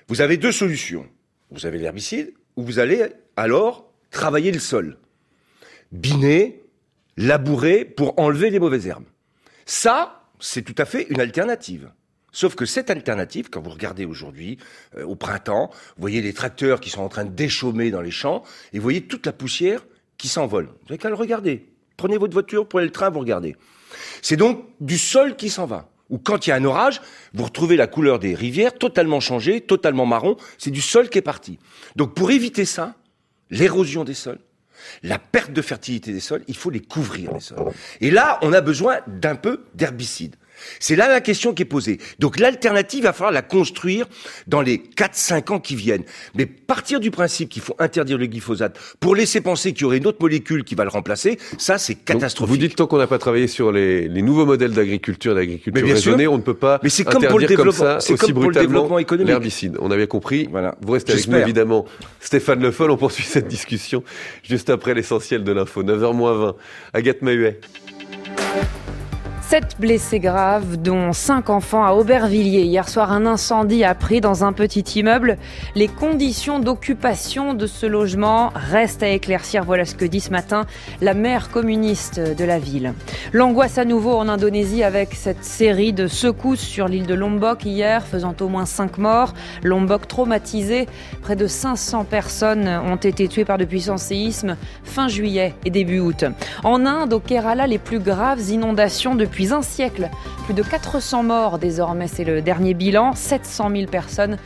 vous 0.08 0.22
avez 0.22 0.38
deux 0.38 0.52
solutions 0.52 1.08
vous 1.51 1.65
avez 1.65 1.77
l'herbicide, 1.77 2.33
ou 2.56 2.63
vous 2.63 2.80
allez 2.80 3.06
alors 3.36 3.92
travailler 4.09 4.51
le 4.51 4.59
sol. 4.59 4.98
Biner, 5.92 6.63
labourer 7.18 7.86
pour 7.86 8.18
enlever 8.19 8.50
les 8.50 8.59
mauvaises 8.59 8.88
herbes. 8.88 9.06
Ça, 9.65 10.24
c'est 10.39 10.63
tout 10.63 10.75
à 10.77 10.86
fait 10.86 11.07
une 11.09 11.19
alternative. 11.19 11.92
Sauf 12.31 12.56
que 12.56 12.65
cette 12.65 12.89
alternative, 12.89 13.50
quand 13.50 13.62
vous 13.62 13.71
regardez 13.71 14.06
aujourd'hui, 14.06 14.57
euh, 14.98 15.03
au 15.03 15.15
printemps, 15.15 15.69
vous 15.71 16.01
voyez 16.01 16.21
les 16.21 16.33
tracteurs 16.33 16.80
qui 16.80 16.89
sont 16.89 17.01
en 17.01 17.09
train 17.09 17.25
de 17.25 17.31
déchaumer 17.31 17.92
dans 17.92 18.01
les 18.01 18.12
champs, 18.12 18.44
et 18.71 18.77
vous 18.77 18.83
voyez 18.83 19.01
toute 19.01 19.25
la 19.25 19.33
poussière 19.33 19.86
qui 20.18 20.30
s'envole. 20.30 20.65
Vous 20.65 20.88
n'avez 20.89 20.98
qu'à 20.98 21.09
le 21.09 21.15
regarder. 21.15 21.68
Prenez 21.98 22.18
votre 22.18 22.33
voiture, 22.33 22.68
prenez 22.68 22.86
le 22.86 22.92
train, 22.92 23.09
vous 23.09 23.19
regardez. 23.19 23.57
C'est 24.21 24.38
donc 24.38 24.65
du 24.80 24.98
sol 24.98 25.36
qui 25.36 25.50
s'en 25.50 25.65
va 25.65 25.89
ou 26.12 26.19
quand 26.19 26.46
il 26.46 26.52
y 26.52 26.54
a 26.54 26.56
un 26.58 26.66
orage, 26.66 27.02
vous 27.34 27.46
retrouvez 27.46 27.78
la 27.78 27.88
couleur 27.88 28.19
des 28.19 28.36
rivières 28.36 28.74
totalement 28.74 29.19
changée, 29.19 29.62
totalement 29.62 30.06
marron, 30.06 30.38
c'est 30.60 30.69
du 30.69 30.81
sol 30.81 31.10
qui 31.10 31.18
est 31.18 31.24
parti. 31.24 31.58
Donc 31.96 32.13
pour 32.13 32.30
éviter 32.30 32.66
ça, 32.66 32.94
l'érosion 33.50 34.04
des 34.04 34.13
sols, 34.13 34.40
la 35.04 35.18
perte 35.18 35.54
de 35.54 35.62
fertilité 35.62 36.12
des 36.12 36.19
sols, 36.19 36.44
il 36.48 36.56
faut 36.56 36.69
les 36.69 36.81
couvrir 36.81 37.34
les 37.34 37.40
sols. 37.40 37.72
Et 38.02 38.12
là, 38.12 38.40
on 38.42 38.54
a 38.54 38.62
besoin 38.62 39.00
d'un 39.08 39.36
peu 39.36 39.63
d'herbicide. 39.74 40.36
C'est 40.80 40.96
là 40.96 41.08
la 41.08 41.22
question 41.22 41.54
qui 41.54 41.63
est 41.63 41.66
posée. 41.66 42.00
Donc 42.19 42.40
l'alternative, 42.40 43.00
il 43.00 43.04
va 43.04 43.13
falloir 43.13 43.31
la 43.31 43.42
construire 43.42 44.08
dans 44.48 44.62
les 44.62 44.78
4-5 44.78 45.54
ans 45.54 45.60
qui 45.60 45.75
viennent. 45.75 46.04
Mais 46.36 46.46
partir 46.46 47.00
du 47.00 47.12
principe 47.12 47.50
qu'il 47.50 47.62
faut 47.62 47.75
interdire 47.80 48.18
le 48.18 48.28
glyphosate 48.28 48.78
pour 49.00 49.16
laisser 49.16 49.42
penser 49.42 49.74
qu'il 49.74 49.84
y 49.84 49.86
aurait 49.86 49.98
une 49.98 50.08
autre 50.08 50.19
molécule 50.22 50.63
qui 50.63 50.75
va 50.75 50.84
le 50.84 50.90
remplacer, 50.90 51.38
ça 51.58 51.78
c'est 51.78 51.96
catastrophique. 51.96 52.52
vous 52.52 52.58
dites 52.58 52.75
tant 52.75 52.88
qu'on 52.88 52.98
n'a 52.98 53.08
pas 53.08 53.19
travaillé 53.19 53.48
sur 53.48 53.72
les, 53.72 54.10
nouveaux 54.22 54.46
modèles 54.46 54.72
d'agriculture, 54.72 55.36
d'agriculture 55.36 55.86
raisonnée, 55.86 56.28
on 56.28 56.38
ne 56.38 56.44
peut 56.44 56.54
pas 56.54 56.80
Mais 56.84 56.90
c'est 56.90 57.04
comme 57.04 57.25
pour 57.25 57.40
le 57.40 57.48
développement, 57.48 58.00
c'est 58.00 58.18
comme 58.18 58.34
pour 58.34 58.50
le 58.50 58.60
développement 58.60 59.00
économique. 59.00 59.30
L'herbicide, 59.30 59.78
on 59.80 59.92
a 59.92 59.98
bien 59.98 60.08
compris. 60.08 60.48
Voilà. 60.52 60.75
Vous 60.81 60.94
restez 60.94 61.13
avec 61.13 61.28
nous 61.28 61.38
évidemment. 61.38 61.86
Stéphane 62.19 62.62
Le 62.62 62.72
Foll, 62.72 62.92
on 62.92 62.98
poursuit 62.98 63.24
cette 63.24 63.48
discussion 63.48 64.04
juste 64.44 64.69
après 64.69 64.94
l'essentiel 64.94 65.44
de 65.44 65.52
l'info. 65.52 65.84
9h20. 65.84 66.56
Agathe 66.94 67.22
Mahuet. 67.22 67.60
Sept 69.51 69.75
blessés 69.81 70.21
graves, 70.21 70.77
dont 70.77 71.12
cinq 71.12 71.50
enfants 71.50 71.83
à 71.83 71.92
Aubervilliers. 71.92 72.63
Hier 72.63 72.88
soir, 72.88 73.12
un 73.12 73.25
incendie 73.25 73.83
a 73.83 73.94
pris 73.94 74.22
dans 74.22 74.46
un 74.46 74.53
petit 74.53 74.79
immeuble. 74.98 75.38
Les 75.75 75.89
conditions 75.89 76.60
d'occupation 76.60 77.53
de 77.53 77.67
ce 77.67 77.86
logement 77.86 78.53
restent 78.55 79.03
à 79.03 79.10
éclaircir. 79.10 79.65
Voilà 79.65 79.84
ce 79.84 79.93
que 79.93 80.05
dit 80.05 80.22
ce 80.22 80.29
matin 80.29 80.65
la 81.01 81.13
maire 81.13 81.50
communiste 81.50 82.17
de 82.17 82.46
la 82.46 82.60
ville. 82.60 82.93
L'angoisse 83.34 83.77
à 83.77 83.84
nouveau 83.84 84.13
en 84.13 84.29
Indonésie 84.29 84.84
avec 84.84 85.15
cette 85.15 85.43
série 85.43 85.91
de 85.91 86.08
secousses 86.08 86.62
sur 86.62 86.88
l'île 86.88 87.05
de 87.05 87.13
Lombok 87.13 87.65
hier, 87.65 88.08
faisant 88.08 88.36
au 88.39 88.48
moins 88.48 88.65
cinq 88.65 88.98
morts. 89.00 89.34
Lombok 89.63 90.08
traumatisé. 90.08 90.88
Près 91.24 91.36
de 91.36 91.48
500 91.48 92.05
personnes 92.05 92.70
ont 92.70 92.96
été 92.96 93.27
tuées 93.27 93.43
par 93.43 93.58
de 93.58 93.65
puissants 93.65 93.98
séismes 93.98 94.55
fin 94.86 95.10
juillet 95.10 95.55
et 95.65 95.72
début 95.72 96.00
août. 96.00 96.24
En 96.63 96.86
Inde, 96.86 97.12
au 97.12 97.20
Kerala, 97.20 97.67
les 97.67 97.79
plus 97.79 98.00
graves 98.00 98.50
inondations 98.50 99.13
depuis 99.13 99.40
un 99.50 99.62
siècle. 99.62 100.10
Plus 100.45 100.53
de 100.53 100.63
400 100.63 101.24
morts 101.24 101.60
désormais, 101.60 102.07
c'est 102.07 102.24
le 102.24 102.41
dernier 102.41 102.74
bilan. 102.74 103.13
700 103.13 103.69
000 103.71 103.86
personnes 103.88 104.38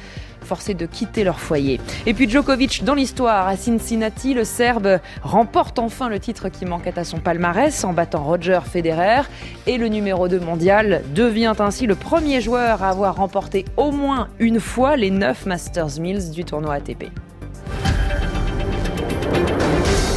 forcées 0.46 0.76
de 0.76 0.86
quitter 0.86 1.24
leur 1.26 1.40
foyer. 1.40 1.82
Et 2.06 2.14
puis 2.14 2.30
Djokovic 2.30 2.86
dans 2.86 2.94
l'histoire 2.94 3.48
à 3.48 3.58
Cincinnati, 3.58 4.34
le 4.34 4.46
Serbe 4.46 5.00
remporte 5.24 5.80
enfin 5.80 6.08
le 6.08 6.20
titre 6.20 6.48
qui 6.50 6.66
manquait 6.66 6.98
à 6.98 7.04
son 7.04 7.20
palmarès 7.20 7.84
en 7.84 7.92
battant 7.92 8.24
Roger 8.24 8.60
Federer 8.64 9.24
et 9.68 9.78
le 9.78 9.88
numéro 9.88 10.28
2 10.28 10.40
mondial 10.40 11.04
devient 11.14 11.54
ainsi 11.60 11.88
le 11.88 11.96
premier 11.96 12.40
joueur 12.40 12.84
à 12.84 12.90
avoir 12.90 13.16
remporté 13.16 13.66
au 13.76 13.92
moins 13.92 14.30
une 14.40 14.60
fois 14.60 14.96
les 14.96 15.10
9 15.10 15.48
Masters 15.48 16.00
Mills 16.00 16.32
du 16.32 16.46
tournoi 16.46 16.76
ATP. 16.76 17.06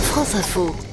France 0.03 0.35
Info. 0.35 0.88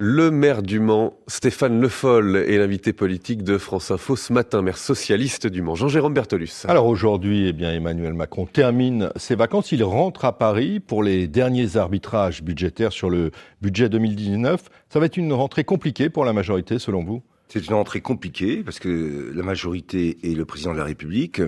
Le 0.00 0.30
maire 0.30 0.62
du 0.62 0.78
Mans, 0.78 1.14
Stéphane 1.26 1.80
Le 1.80 1.88
Foll, 1.88 2.36
est 2.36 2.56
l'invité 2.56 2.92
politique 2.92 3.42
de 3.42 3.58
France 3.58 3.90
Info 3.90 4.14
ce 4.14 4.32
matin, 4.32 4.62
maire 4.62 4.78
socialiste 4.78 5.48
du 5.48 5.60
Mans. 5.60 5.74
Jean-Jérôme 5.74 6.14
Bertolus. 6.14 6.66
Alors 6.68 6.86
aujourd'hui, 6.86 7.48
eh 7.48 7.52
bien, 7.52 7.72
Emmanuel 7.72 8.14
Macron 8.14 8.46
termine 8.46 9.10
ses 9.16 9.34
vacances. 9.34 9.72
Il 9.72 9.82
rentre 9.82 10.24
à 10.24 10.38
Paris 10.38 10.78
pour 10.78 11.02
les 11.02 11.26
derniers 11.26 11.76
arbitrages 11.76 12.44
budgétaires 12.44 12.92
sur 12.92 13.10
le 13.10 13.32
budget 13.60 13.88
2019. 13.88 14.62
Ça 14.88 15.00
va 15.00 15.06
être 15.06 15.16
une 15.16 15.32
rentrée 15.32 15.64
compliquée 15.64 16.10
pour 16.10 16.24
la 16.24 16.32
majorité, 16.32 16.78
selon 16.78 17.02
vous? 17.02 17.24
C'est 17.48 17.66
une 17.66 17.74
rentrée 17.74 18.00
compliquée 18.00 18.62
parce 18.62 18.78
que 18.78 19.32
la 19.34 19.42
majorité 19.42 20.18
et 20.22 20.34
le 20.34 20.44
président 20.44 20.72
de 20.72 20.78
la 20.78 20.84
République, 20.84 21.40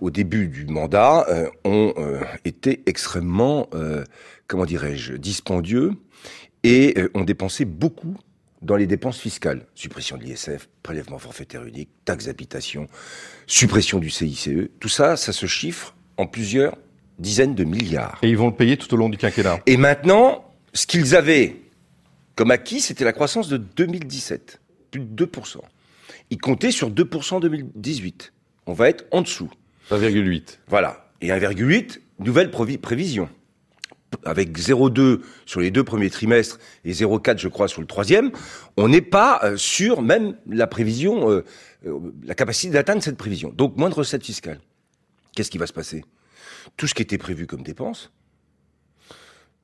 au 0.00 0.10
début 0.10 0.48
du 0.48 0.66
mandat, 0.66 1.26
euh, 1.28 1.48
ont 1.64 1.94
euh, 1.96 2.20
été 2.44 2.82
extrêmement, 2.86 3.68
euh, 3.74 4.04
comment 4.46 4.66
dirais-je, 4.66 5.14
dispendieux 5.14 5.92
et 6.64 6.96
ont 7.14 7.22
dépensé 7.22 7.64
beaucoup 7.64 8.16
dans 8.62 8.74
les 8.74 8.88
dépenses 8.88 9.20
fiscales. 9.20 9.64
Suppression 9.76 10.16
de 10.16 10.24
l'ISF, 10.24 10.68
prélèvement 10.82 11.20
forfaitaire 11.20 11.64
unique, 11.64 11.88
taxe 12.04 12.26
d'habitation, 12.26 12.88
suppression 13.46 14.00
du 14.00 14.10
CICE. 14.10 14.50
Tout 14.80 14.88
ça, 14.88 15.16
ça 15.16 15.32
se 15.32 15.46
chiffre 15.46 15.94
en 16.16 16.26
plusieurs 16.26 16.76
dizaines 17.20 17.54
de 17.54 17.62
milliards. 17.62 18.18
Et 18.22 18.28
ils 18.28 18.36
vont 18.36 18.48
le 18.48 18.54
payer 18.54 18.76
tout 18.76 18.92
au 18.92 18.96
long 18.96 19.08
du 19.08 19.16
quinquennat. 19.16 19.60
Et 19.66 19.76
maintenant, 19.76 20.52
ce 20.72 20.88
qu'ils 20.88 21.14
avaient 21.14 21.56
comme 22.34 22.50
acquis, 22.50 22.80
c'était 22.80 23.04
la 23.04 23.12
croissance 23.12 23.48
de 23.48 23.56
2017, 23.56 24.60
plus 24.90 25.00
de 25.00 25.26
2%. 25.26 25.58
Ils 26.30 26.38
comptaient 26.38 26.70
sur 26.70 26.90
2% 26.90 27.34
en 27.34 27.40
2018. 27.40 28.32
On 28.66 28.72
va 28.72 28.88
être 28.88 29.06
en 29.10 29.22
dessous. 29.22 29.50
1,8. 29.90 30.58
Voilà. 30.68 31.10
Et 31.20 31.28
1,8, 31.28 32.00
nouvelle 32.18 32.50
prévision. 32.50 33.28
Avec 34.24 34.58
0,2 34.58 35.20
sur 35.44 35.60
les 35.60 35.70
deux 35.70 35.84
premiers 35.84 36.08
trimestres 36.08 36.58
et 36.84 36.92
0,4 36.92 37.38
je 37.38 37.48
crois 37.48 37.68
sur 37.68 37.82
le 37.82 37.86
troisième, 37.86 38.30
on 38.78 38.88
n'est 38.88 39.02
pas 39.02 39.40
euh, 39.42 39.58
sur 39.58 40.00
même 40.00 40.38
la 40.46 40.66
prévision, 40.66 41.30
euh, 41.30 41.44
euh, 41.86 41.98
la 42.24 42.34
capacité 42.34 42.72
d'atteindre 42.72 43.02
cette 43.02 43.18
prévision. 43.18 43.52
Donc 43.54 43.76
moins 43.76 43.90
de 43.90 43.94
recettes 43.94 44.24
fiscales. 44.24 44.60
Qu'est-ce 45.34 45.50
qui 45.50 45.58
va 45.58 45.66
se 45.66 45.74
passer? 45.74 46.04
Tout 46.78 46.86
ce 46.86 46.94
qui 46.94 47.02
était 47.02 47.18
prévu 47.18 47.46
comme 47.46 47.62
dépenses, 47.62 48.10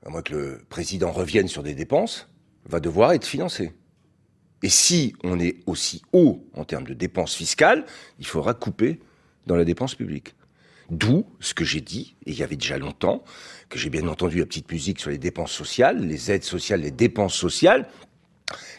à 0.04 0.11
moins 0.11 0.21
que 0.21 0.35
le 0.35 0.61
président 0.69 1.11
revienne 1.11 1.49
sur 1.49 1.62
des 1.62 1.75
dépenses, 1.75 2.28
va 2.66 2.81
devoir 2.81 3.12
être 3.12 3.26
financé. 3.26 3.73
Et 4.64 4.71
si 4.71 5.14
on 5.23 5.38
est 5.38 5.56
aussi 5.66 6.00
haut 6.14 6.42
en 6.54 6.64
termes 6.64 6.87
de 6.87 6.94
dépenses 6.94 7.35
fiscales, 7.35 7.85
il 8.18 8.26
faudra 8.26 8.54
couper 8.54 8.99
dans 9.47 9.56
la 9.56 9.64
dépense 9.66 9.94
publique. 9.94 10.35
D'où 10.88 11.26
ce 11.38 11.52
que 11.52 11.66
j'ai 11.66 11.83
dit, 11.83 12.16
et 12.25 12.30
il 12.30 12.38
y 12.38 12.42
avait 12.42 12.56
déjà 12.56 12.78
longtemps, 12.78 13.25
que 13.68 13.78
j'ai 13.78 13.90
bien 13.90 14.09
entendu 14.09 14.38
la 14.38 14.47
petite 14.47 14.73
musique 14.73 15.00
sur 15.00 15.11
les 15.11 15.18
dépenses 15.18 15.52
sociales, 15.52 16.06
les 16.06 16.33
aides 16.33 16.44
sociales, 16.44 16.80
les 16.80 16.90
dépenses 16.90 17.35
sociales. 17.35 17.87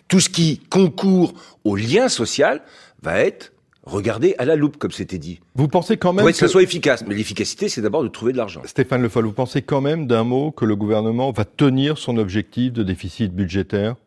Tout 0.08 0.20
ce 0.20 0.30
qui 0.30 0.58
concourt 0.58 1.36
au 1.64 1.76
lien 1.76 2.10
social 2.10 2.64
va 3.04 3.20
être 3.20 3.54
regardé 3.84 4.34
à 4.40 4.46
la 4.46 4.56
loupe, 4.56 4.78
comme 4.78 4.90
c'était 4.90 5.20
dit. 5.20 5.40
Vous 5.54 5.68
pensez 5.68 5.98
quand 5.98 6.14
même 6.14 6.26
Pour 6.26 6.32
que, 6.32 6.38
ça 6.38 6.48
soit 6.48 6.64
efficace. 6.64 7.06
Mais 7.06 7.14
l'efficacité, 7.14 7.70
c'est 7.70 7.82
d'abord 7.82 8.02
de 8.02 8.08
trouver 8.08 8.32
de 8.32 8.38
l'argent. 8.38 8.64
Stéphane 8.66 9.04
Le 9.04 9.10
Foll, 9.10 9.26
vous 9.26 9.34
pensez 9.34 9.62
quand 9.62 9.82
même 9.82 10.08
d'un 10.08 10.24
mot 10.24 10.50
que 10.50 10.66
le 10.66 10.76
gouvernement 10.76 11.32
va 11.32 11.46
tenir 11.46 12.00
son 12.00 12.18
objectif 12.18 12.74
de 12.74 12.82
déficit 12.82 13.32
budgétaire? 13.36 13.98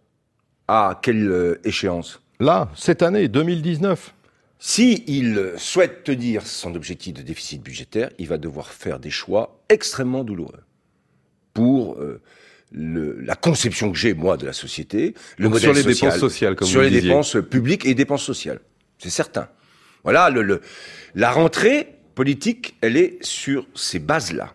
À 0.68 0.98
quelle 1.02 1.30
euh, 1.30 1.60
échéance 1.64 2.20
Là, 2.40 2.70
cette 2.76 3.02
année, 3.02 3.28
2019. 3.28 4.14
Si 4.60 5.04
il 5.06 5.52
souhaite 5.56 6.04
tenir 6.04 6.46
son 6.46 6.74
objectif 6.74 7.14
de 7.14 7.22
déficit 7.22 7.62
budgétaire, 7.62 8.10
il 8.18 8.26
va 8.26 8.38
devoir 8.38 8.68
faire 8.72 8.98
des 8.98 9.10
choix 9.10 9.60
extrêmement 9.68 10.24
douloureux 10.24 10.60
pour 11.54 11.94
euh, 12.00 12.20
le, 12.72 13.20
la 13.20 13.34
conception 13.36 13.90
que 13.92 13.96
j'ai 13.98 14.14
moi 14.14 14.36
de 14.36 14.46
la 14.46 14.52
société, 14.52 15.14
le 15.38 15.48
modèle 15.48 15.62
sur 15.62 15.72
les 15.72 15.82
social, 15.82 16.10
dépenses 16.10 16.20
sociales, 16.20 16.56
comme 16.56 16.68
sur 16.68 16.80
vous 16.80 16.84
les 16.84 16.90
disiez. 16.90 17.08
dépenses 17.08 17.36
publiques 17.48 17.86
et 17.86 17.94
dépenses 17.94 18.24
sociales, 18.24 18.60
c'est 18.98 19.10
certain. 19.10 19.48
Voilà, 20.02 20.28
le, 20.28 20.42
le, 20.42 20.60
la 21.14 21.30
rentrée 21.30 21.94
politique, 22.14 22.76
elle 22.80 22.96
est 22.96 23.18
sur 23.24 23.66
ces 23.74 24.00
bases-là. 24.00 24.54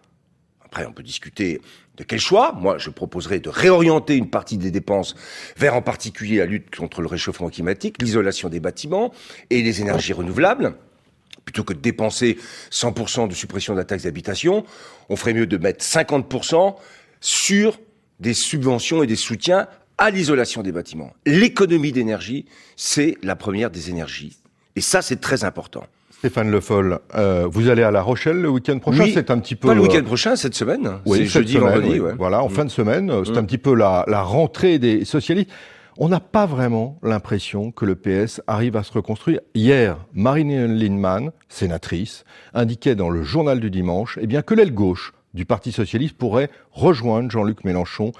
Après, 0.66 0.86
on 0.86 0.92
peut 0.92 1.04
discuter 1.04 1.62
de 1.96 2.04
quel 2.04 2.20
choix? 2.20 2.54
Moi, 2.54 2.78
je 2.78 2.90
proposerais 2.90 3.40
de 3.40 3.50
réorienter 3.50 4.16
une 4.16 4.30
partie 4.30 4.58
des 4.58 4.72
dépenses 4.72 5.16
vers 5.58 5.76
en 5.76 5.82
particulier 5.82 6.38
la 6.38 6.46
lutte 6.46 6.76
contre 6.76 7.02
le 7.02 7.08
réchauffement 7.08 7.50
climatique, 7.50 8.02
l'isolation 8.02 8.50
des 8.50 8.60
bâtiments 8.60 9.14
et 9.50 9.62
les 9.62 9.82
énergies 9.82 10.14
renouvelables. 10.14 10.76
Plutôt 11.46 11.64
que 11.64 11.74
de 11.74 11.80
dépenser 11.80 12.38
100% 12.72 13.28
de 13.28 13.34
suppression 13.34 13.74
de 13.74 13.80
la 13.80 13.86
taxe 13.86 14.04
d'habitation, 14.04 14.66
on 15.10 15.16
ferait 15.16 15.34
mieux 15.34 15.46
de 15.46 15.58
mettre 15.58 15.84
50% 15.84 16.76
sur 17.20 17.80
des 18.20 18.34
subventions 18.34 19.04
et 19.04 19.08
des 19.08 19.16
soutiens 19.16 19.68
à 19.98 20.10
l'isolation 20.10 20.64
des 20.64 20.72
bâtiments. 20.72 21.14
L'économie 21.26 21.92
d'énergie, 21.92 22.46
c'est 22.76 23.18
la 23.22 23.36
première 23.36 23.70
des 23.70 23.90
énergies. 23.90 24.38
Et 24.76 24.82
ça, 24.82 25.02
c'est 25.02 25.20
très 25.20 25.44
important. 25.44 25.86
Stéphane 26.24 26.50
Le 26.52 26.62
Foll, 26.62 27.00
euh, 27.16 27.50
vous 27.52 27.68
allez 27.68 27.84
à 27.84 27.92
La 27.92 28.02
Rochelle 28.02 28.38
le 28.42 28.48
week-end 28.50 28.80
prochain? 28.80 29.04
Oui, 29.04 29.12
C'est 29.14 29.30
un 29.30 29.40
petit 29.40 29.58
peu... 29.58 29.68
Pas 29.68 29.74
le 29.74 29.82
euh, 29.82 29.84
week-end 29.84 30.06
prochain, 30.06 30.38
cette 30.38 30.56
semaine. 30.56 30.90
Oui, 31.06 31.18
c'est 31.18 31.26
jeudi, 31.26 31.52
semaine, 31.56 31.66
vendredi. 31.74 31.90
oui. 31.96 32.00
ouais. 32.00 32.14
Voilà, 32.18 32.42
en 32.42 32.48
Mm. 32.48 32.52
fin 32.52 32.64
de 32.64 32.70
semaine, 32.70 33.12
euh, 33.12 33.26
c'est 33.26 33.34
Mm. 33.34 33.38
un 33.40 33.44
petit 33.44 33.58
peu 33.58 33.74
la, 33.76 34.06
la 34.08 34.22
rentrée 34.22 34.80
des 34.80 35.04
socialistes. 35.04 35.50
On 35.98 36.08
n'a 36.08 36.22
pas 36.22 36.46
vraiment 36.46 36.98
l'impression 37.04 37.72
que 37.72 37.84
le 37.84 37.96
PS 37.96 38.40
arrive 38.48 38.78
à 38.78 38.84
se 38.84 38.94
reconstruire. 38.94 39.42
Hier, 39.54 39.98
Marine 40.14 40.66
Lindemann, 40.74 41.32
sénatrice, 41.50 42.24
indiquait 42.54 42.96
dans 42.96 43.10
le 43.10 43.24
journal 43.24 43.60
du 43.60 43.70
dimanche 43.70 44.18
eh 44.22 44.26
bien, 44.26 44.44
que 44.44 44.54
l'aile 44.54 44.74
gauche 44.74 45.12
du 45.34 45.44
Parti 45.44 45.74
socialiste 45.74 46.16
pourrait 46.18 46.50
rejoindre 46.72 47.30
Jean-Luc 47.32 47.66
Mélenchon 47.66 48.14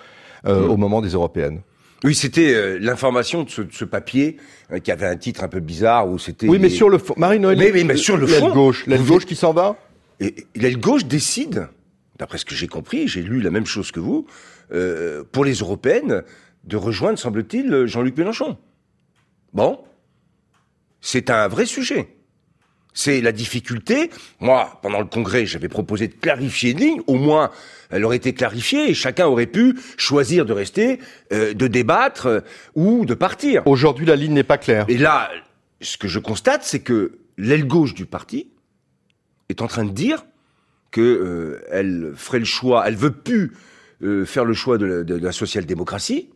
euh, 0.46 0.68
Mm. 0.68 0.72
au 0.72 0.76
moment 0.76 1.00
des 1.02 1.12
européennes. 1.14 1.62
Oui, 2.04 2.16
c'était 2.16 2.54
euh, 2.54 2.78
l'information 2.82 3.44
de 3.44 3.50
ce, 3.50 3.62
de 3.62 3.72
ce 3.74 3.86
papier 3.86 4.38
euh, 4.72 4.80
qui 4.80 4.92
avait 4.92 5.06
un 5.06 5.16
titre 5.16 5.44
un 5.44 5.48
peu 5.48 5.60
bizarre 5.60 6.08
où 6.10 6.20
c'était. 6.20 6.48
Oui, 6.48 6.60
mais 6.60 6.70
sur 6.70 6.90
le 6.90 6.98
fond, 6.98 7.14
Marine 7.18 7.48
Mais- 7.56 7.72
mais- 7.72 7.84
mais 7.84 7.96
sur 7.98 8.18
le 8.18 8.26
l'aile 8.26 8.40
fond, 8.40 8.54
gauche, 8.54 8.86
l'aile 8.88 9.04
gauche 9.06 9.26
qui 9.26 9.36
s'en 9.36 9.54
va 9.54 9.78
Et, 10.20 10.46
et 10.56 10.60
l'aile 10.60 10.78
gauche 10.80 11.06
décide, 11.06 11.68
d'après 12.18 12.38
ce 12.38 12.46
que 12.46 12.56
j'ai 12.56 12.68
compris, 12.68 13.08
j'ai 13.08 13.22
lu 13.22 13.40
la 13.42 13.52
même 13.52 13.66
chose 13.66 13.92
que 13.92 14.00
vous, 14.00 14.26
euh, 14.74 15.24
pour 15.32 15.46
les 15.46 15.54
européennes, 15.56 16.24
de 16.66 16.78
rejoindre, 16.78 17.18
semble-t-il, 17.20 17.86
Jean-Luc 17.86 18.18
Mélenchon. 18.18 18.58
Bon, 19.54 19.80
c'est 21.02 21.30
un 21.30 21.48
vrai 21.48 21.66
sujet. 21.66 22.08
C'est 22.94 23.22
la 23.22 23.32
difficulté. 23.32 24.12
Moi, 24.40 24.80
pendant 24.82 25.00
le 25.00 25.06
congrès, 25.06 25.46
j'avais 25.46 25.70
proposé 25.70 26.08
de 26.08 26.14
clarifier 26.14 26.72
une 26.72 26.80
ligne. 26.80 27.02
Au 27.08 27.16
moins, 27.16 27.50
elle 27.90 28.06
aurait 28.06 28.18
été 28.18 28.34
clarifiée 28.34 28.90
et 28.90 28.94
chacun 28.94 29.26
aurait 29.26 29.48
pu 29.48 29.78
choisir 29.98 30.46
de 30.46 30.54
rester, 30.54 31.00
euh, 31.32 31.54
de 31.54 31.68
débattre 31.68 32.28
euh, 32.28 32.40
ou 32.76 33.06
de 33.06 33.14
partir. 33.14 33.66
Aujourd'hui, 33.66 34.06
la 34.06 34.16
ligne 34.16 34.34
n'est 34.34 34.44
pas 34.44 34.58
claire. 34.58 34.86
Et 34.90 34.98
là, 34.98 35.32
ce 35.82 35.98
que 35.98 36.08
je 36.08 36.20
constate, 36.20 36.64
c'est 36.64 36.82
que 36.82 37.18
l'aile 37.38 37.66
gauche 37.66 37.94
du 37.94 38.06
parti 38.06 38.50
est 39.50 39.62
en 39.62 39.68
train 39.68 39.86
de 39.86 39.92
dire 39.92 40.24
que 40.92 41.02
euh, 41.02 41.66
elle 41.72 42.14
ferait 42.16 42.40
le 42.40 42.46
choix, 42.46 42.88
elle 42.88 42.96
veut 42.96 43.12
plus 43.12 43.54
euh, 44.04 44.26
faire 44.26 44.46
le 44.46 44.54
choix 44.54 44.78
de 44.78 44.86
la, 44.86 45.04
de 45.04 45.16
la 45.16 45.32
social-démocratie. 45.32 46.30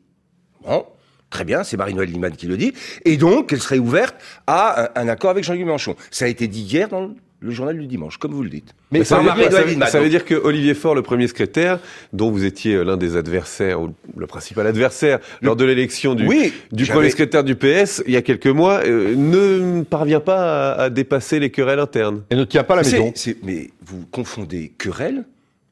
Bon, 0.63 0.85
très 1.29 1.43
bien, 1.45 1.63
c'est 1.63 1.77
Marie-Noël 1.77 2.09
Liman 2.09 2.31
qui 2.31 2.47
le 2.47 2.57
dit. 2.57 2.73
Et 3.05 3.17
donc, 3.17 3.51
elle 3.53 3.59
serait 3.61 3.79
ouverte 3.79 4.15
à 4.47 4.89
un, 4.97 5.01
un 5.03 5.07
accord 5.07 5.29
avec 5.31 5.43
Jean-Luc 5.43 5.63
Mélenchon. 5.65 5.95
Ça 6.11 6.25
a 6.25 6.27
été 6.27 6.47
dit 6.47 6.61
hier 6.61 6.87
dans 6.89 7.11
le 7.39 7.51
journal 7.51 7.77
du 7.77 7.85
dimanche, 7.85 8.17
comme 8.17 8.31
vous 8.33 8.41
le 8.41 8.49
dites. 8.49 8.73
Mais 8.91 9.03
ça, 9.03 9.17
veut 9.17 9.21
dire, 9.23 9.35
Marie-Noël 9.35 9.53
ça 9.53 9.61
veut- 9.61 9.67
Lienemann, 9.67 9.89
ça 9.89 9.97
veut 9.99 10.05
donc. 10.05 10.11
dire 10.11 10.25
que 10.25 10.33
Olivier 10.33 10.73
Faure, 10.73 10.95
le 10.95 11.03
premier 11.03 11.27
secrétaire, 11.27 11.77
dont 12.11 12.31
vous 12.31 12.43
étiez 12.45 12.73
euh, 12.73 12.83
l'un 12.83 12.97
des 12.97 13.15
adversaires, 13.15 13.79
ou 13.79 13.89
le 14.15 14.25
principal 14.25 14.65
adversaire, 14.65 15.19
lors 15.43 15.55
de 15.55 15.63
l'élection 15.63 16.15
du, 16.15 16.25
Oui, 16.25 16.51
du 16.71 16.83
j'avais- 16.85 16.97
premier 16.97 17.09
secrétaire 17.11 17.43
du 17.43 17.55
PS, 17.55 18.01
il 18.07 18.13
y 18.13 18.17
a 18.17 18.23
quelques 18.23 18.47
mois, 18.47 18.79
euh, 18.87 19.13
ne 19.15 19.83
parvient 19.83 20.19
pas 20.19 20.71
à, 20.71 20.81
à 20.85 20.89
dépasser 20.89 21.39
les 21.39 21.51
querelles 21.51 21.79
internes. 21.79 22.23
Elle 22.29 22.39
ne 22.39 22.43
tient 22.45 22.63
pas 22.63 22.75
la 22.75 22.81
maison. 22.81 23.11
c'est- 23.13 23.37
mais 23.43 23.69
vous 23.85 24.05
confondez 24.09 24.73
querelle 24.77 25.25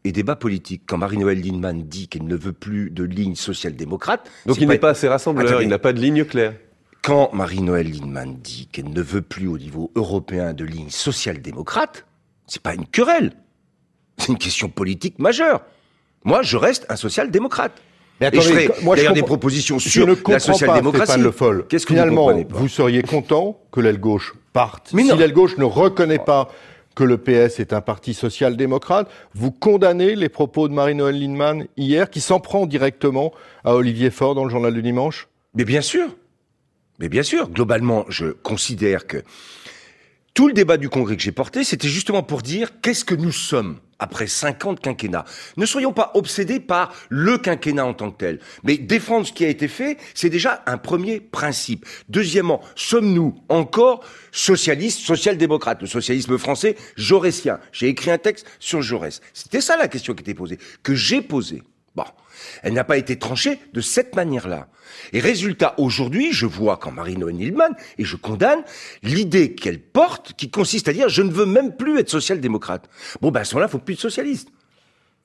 et 0.05 0.11
débat 0.11 0.35
politique. 0.35 0.83
Quand 0.85 0.97
Marie-Noël 0.97 1.41
Lindemann 1.41 1.81
dit 1.83 2.07
qu'elle 2.07 2.25
ne 2.25 2.35
veut 2.35 2.53
plus 2.53 2.91
de 2.91 3.03
ligne 3.03 3.35
social-démocrate, 3.35 4.29
Donc 4.45 4.57
il 4.61 4.67
n'est 4.67 4.77
pas 4.77 4.89
assez 4.91 5.07
rassembleur, 5.07 5.47
Attendez. 5.47 5.63
il 5.65 5.69
n'a 5.69 5.79
pas 5.79 5.91
de 5.93 5.99
ligne 5.99 6.23
claire. 6.23 6.53
Quand 7.01 7.31
Marie-Noël 7.33 7.91
Lindemann 7.91 8.37
dit 8.41 8.67
qu'elle 8.71 8.89
ne 8.89 9.01
veut 9.01 9.21
plus 9.21 9.47
au 9.47 9.57
niveau 9.57 9.91
européen 9.95 10.53
de 10.53 10.63
ligne 10.63 10.89
social-démocrate, 10.89 12.05
c'est 12.47 12.61
pas 12.61 12.73
une 12.75 12.85
querelle. 12.85 13.33
C'est 14.17 14.29
une 14.29 14.37
question 14.37 14.69
politique 14.69 15.19
majeure. 15.19 15.61
Moi, 16.23 16.41
je 16.41 16.57
reste 16.57 16.85
un 16.89 16.95
social-démocrate. 16.95 17.73
Mais 18.21 18.29
Et 18.31 18.39
je 18.39 18.47
attendez, 18.47 18.67
ferai 18.67 18.83
moi, 18.83 18.95
je 18.95 19.01
d'ailleurs 19.01 19.13
des 19.13 19.23
propositions 19.23 19.77
Je 19.77 19.89
sur 19.89 20.05
ne 20.07 20.11
la 20.11 20.15
comprends 20.15 20.31
pas, 20.33 20.39
social-démocratie. 20.39 21.05
Stéphane 21.11 21.23
Le 21.23 21.31
Foll. 21.31 21.65
Qu'est-ce 21.67 21.85
que 21.85 21.93
vous 21.93 21.99
Finalement, 21.99 22.25
comprenez 22.27 22.45
pas 22.45 22.57
vous 22.57 22.67
seriez 22.69 23.01
content 23.01 23.59
que 23.71 23.81
l'aile 23.81 23.99
gauche 23.99 24.33
parte. 24.53 24.91
Mais 24.93 25.03
si 25.03 25.15
l'aile 25.17 25.33
gauche 25.33 25.57
ne 25.57 25.65
reconnaît 25.65 26.19
pas 26.19 26.49
que 26.95 27.03
le 27.03 27.17
PS 27.17 27.59
est 27.59 27.73
un 27.73 27.81
parti 27.81 28.13
social-démocrate, 28.13 29.09
vous 29.33 29.51
condamnez 29.51 30.15
les 30.15 30.29
propos 30.29 30.67
de 30.67 30.73
Marie-Noël 30.73 31.19
Lindemann 31.19 31.67
hier, 31.77 32.09
qui 32.09 32.21
s'en 32.21 32.39
prend 32.39 32.65
directement 32.65 33.33
à 33.63 33.75
Olivier 33.75 34.09
Faure 34.09 34.33
dans 34.33 34.45
le 34.45 34.49
journal 34.49 34.73
du 34.73 34.81
dimanche? 34.81 35.27
Mais 35.53 35.65
bien 35.65 35.81
sûr. 35.81 36.15
Mais 36.99 37.09
bien 37.09 37.23
sûr. 37.23 37.49
Globalement, 37.49 38.05
je 38.07 38.27
considère 38.27 39.05
que 39.07 39.23
tout 40.35 40.47
le 40.47 40.53
débat 40.53 40.77
du 40.77 40.89
Congrès 40.89 41.15
que 41.15 41.23
j'ai 41.23 41.31
porté, 41.31 41.63
c'était 41.63 41.87
justement 41.87 42.21
pour 42.21 42.41
dire 42.41 42.81
qu'est-ce 42.81 43.05
que 43.05 43.15
nous 43.15 43.31
sommes 43.31 43.79
après 43.99 44.27
50 44.27 44.81
quinquennats. 44.81 45.23
Ne 45.55 45.65
soyons 45.65 45.93
pas 45.93 46.11
obsédés 46.13 46.59
par 46.59 46.93
le 47.07 47.37
quinquennat 47.37 47.85
en 47.85 47.93
tant 47.93 48.11
que 48.11 48.17
tel. 48.17 48.39
Mais 48.65 48.77
défendre 48.77 49.25
ce 49.25 49.31
qui 49.31 49.45
a 49.45 49.47
été 49.47 49.69
fait, 49.69 49.97
c'est 50.13 50.29
déjà 50.29 50.61
un 50.65 50.77
premier 50.77 51.21
principe. 51.21 51.85
Deuxièmement, 52.09 52.61
sommes-nous 52.75 53.35
encore 53.47 54.03
socialistes, 54.33 54.99
social-démocrates? 54.99 55.81
Le 55.81 55.87
socialisme 55.87 56.37
français, 56.37 56.75
jaurétien. 56.97 57.61
J'ai 57.71 57.87
écrit 57.87 58.11
un 58.11 58.17
texte 58.17 58.45
sur 58.59 58.81
Jaurès. 58.81 59.21
C'était 59.33 59.61
ça 59.61 59.77
la 59.77 59.87
question 59.87 60.13
qui 60.13 60.21
était 60.21 60.33
posée, 60.33 60.59
que 60.83 60.95
j'ai 60.95 61.21
posée. 61.21 61.63
Bon, 61.95 62.03
elle 62.61 62.73
n'a 62.73 62.83
pas 62.83 62.97
été 62.97 63.17
tranchée 63.17 63.59
de 63.73 63.81
cette 63.81 64.15
manière-là. 64.15 64.67
Et 65.13 65.19
résultat, 65.19 65.75
aujourd'hui, 65.77 66.33
je 66.33 66.45
vois 66.45 66.77
quand 66.77 66.91
Marie-Noël 66.91 67.35
Nilman, 67.35 67.73
et 67.97 68.03
je 68.03 68.17
condamne 68.17 68.63
l'idée 69.01 69.55
qu'elle 69.55 69.79
porte, 69.79 70.33
qui 70.33 70.49
consiste 70.49 70.89
à 70.89 70.93
dire 70.93 71.07
je 71.07 71.21
ne 71.21 71.31
veux 71.31 71.45
même 71.45 71.75
plus 71.75 71.99
être 71.99 72.09
social-démocrate. 72.09 72.89
Bon, 73.21 73.31
ben 73.31 73.41
à 73.41 73.43
ce 73.45 73.55
moment-là, 73.55 73.67
il 73.69 73.71
faut 73.71 73.79
plus 73.79 73.95
de 73.95 73.99
socialistes. 73.99 74.49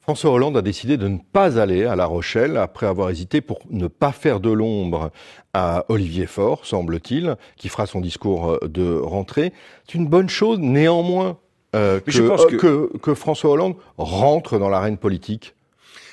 François 0.02 0.30
Hollande 0.30 0.56
a 0.56 0.62
décidé 0.62 0.96
de 0.96 1.08
ne 1.08 1.18
pas 1.18 1.60
aller 1.60 1.84
à 1.84 1.94
La 1.94 2.06
Rochelle 2.06 2.56
après 2.56 2.86
avoir 2.86 3.10
hésité 3.10 3.40
pour 3.40 3.60
ne 3.68 3.86
pas 3.86 4.12
faire 4.12 4.40
de 4.40 4.50
l'ombre 4.50 5.10
à 5.52 5.84
Olivier 5.88 6.26
Faure, 6.26 6.64
semble-t-il, 6.64 7.36
qui 7.56 7.68
fera 7.68 7.86
son 7.86 8.00
discours 8.00 8.58
de 8.62 8.96
rentrée. 8.98 9.52
C'est 9.86 9.94
une 9.94 10.08
bonne 10.08 10.28
chose, 10.28 10.58
néanmoins, 10.58 11.38
euh, 11.76 12.00
que, 12.00 12.18
euh, 12.18 12.58
que... 12.58 12.98
que 12.98 13.14
François 13.14 13.50
Hollande 13.50 13.74
rentre 13.98 14.58
dans 14.58 14.68
l'arène 14.68 14.96
politique. 14.96 15.54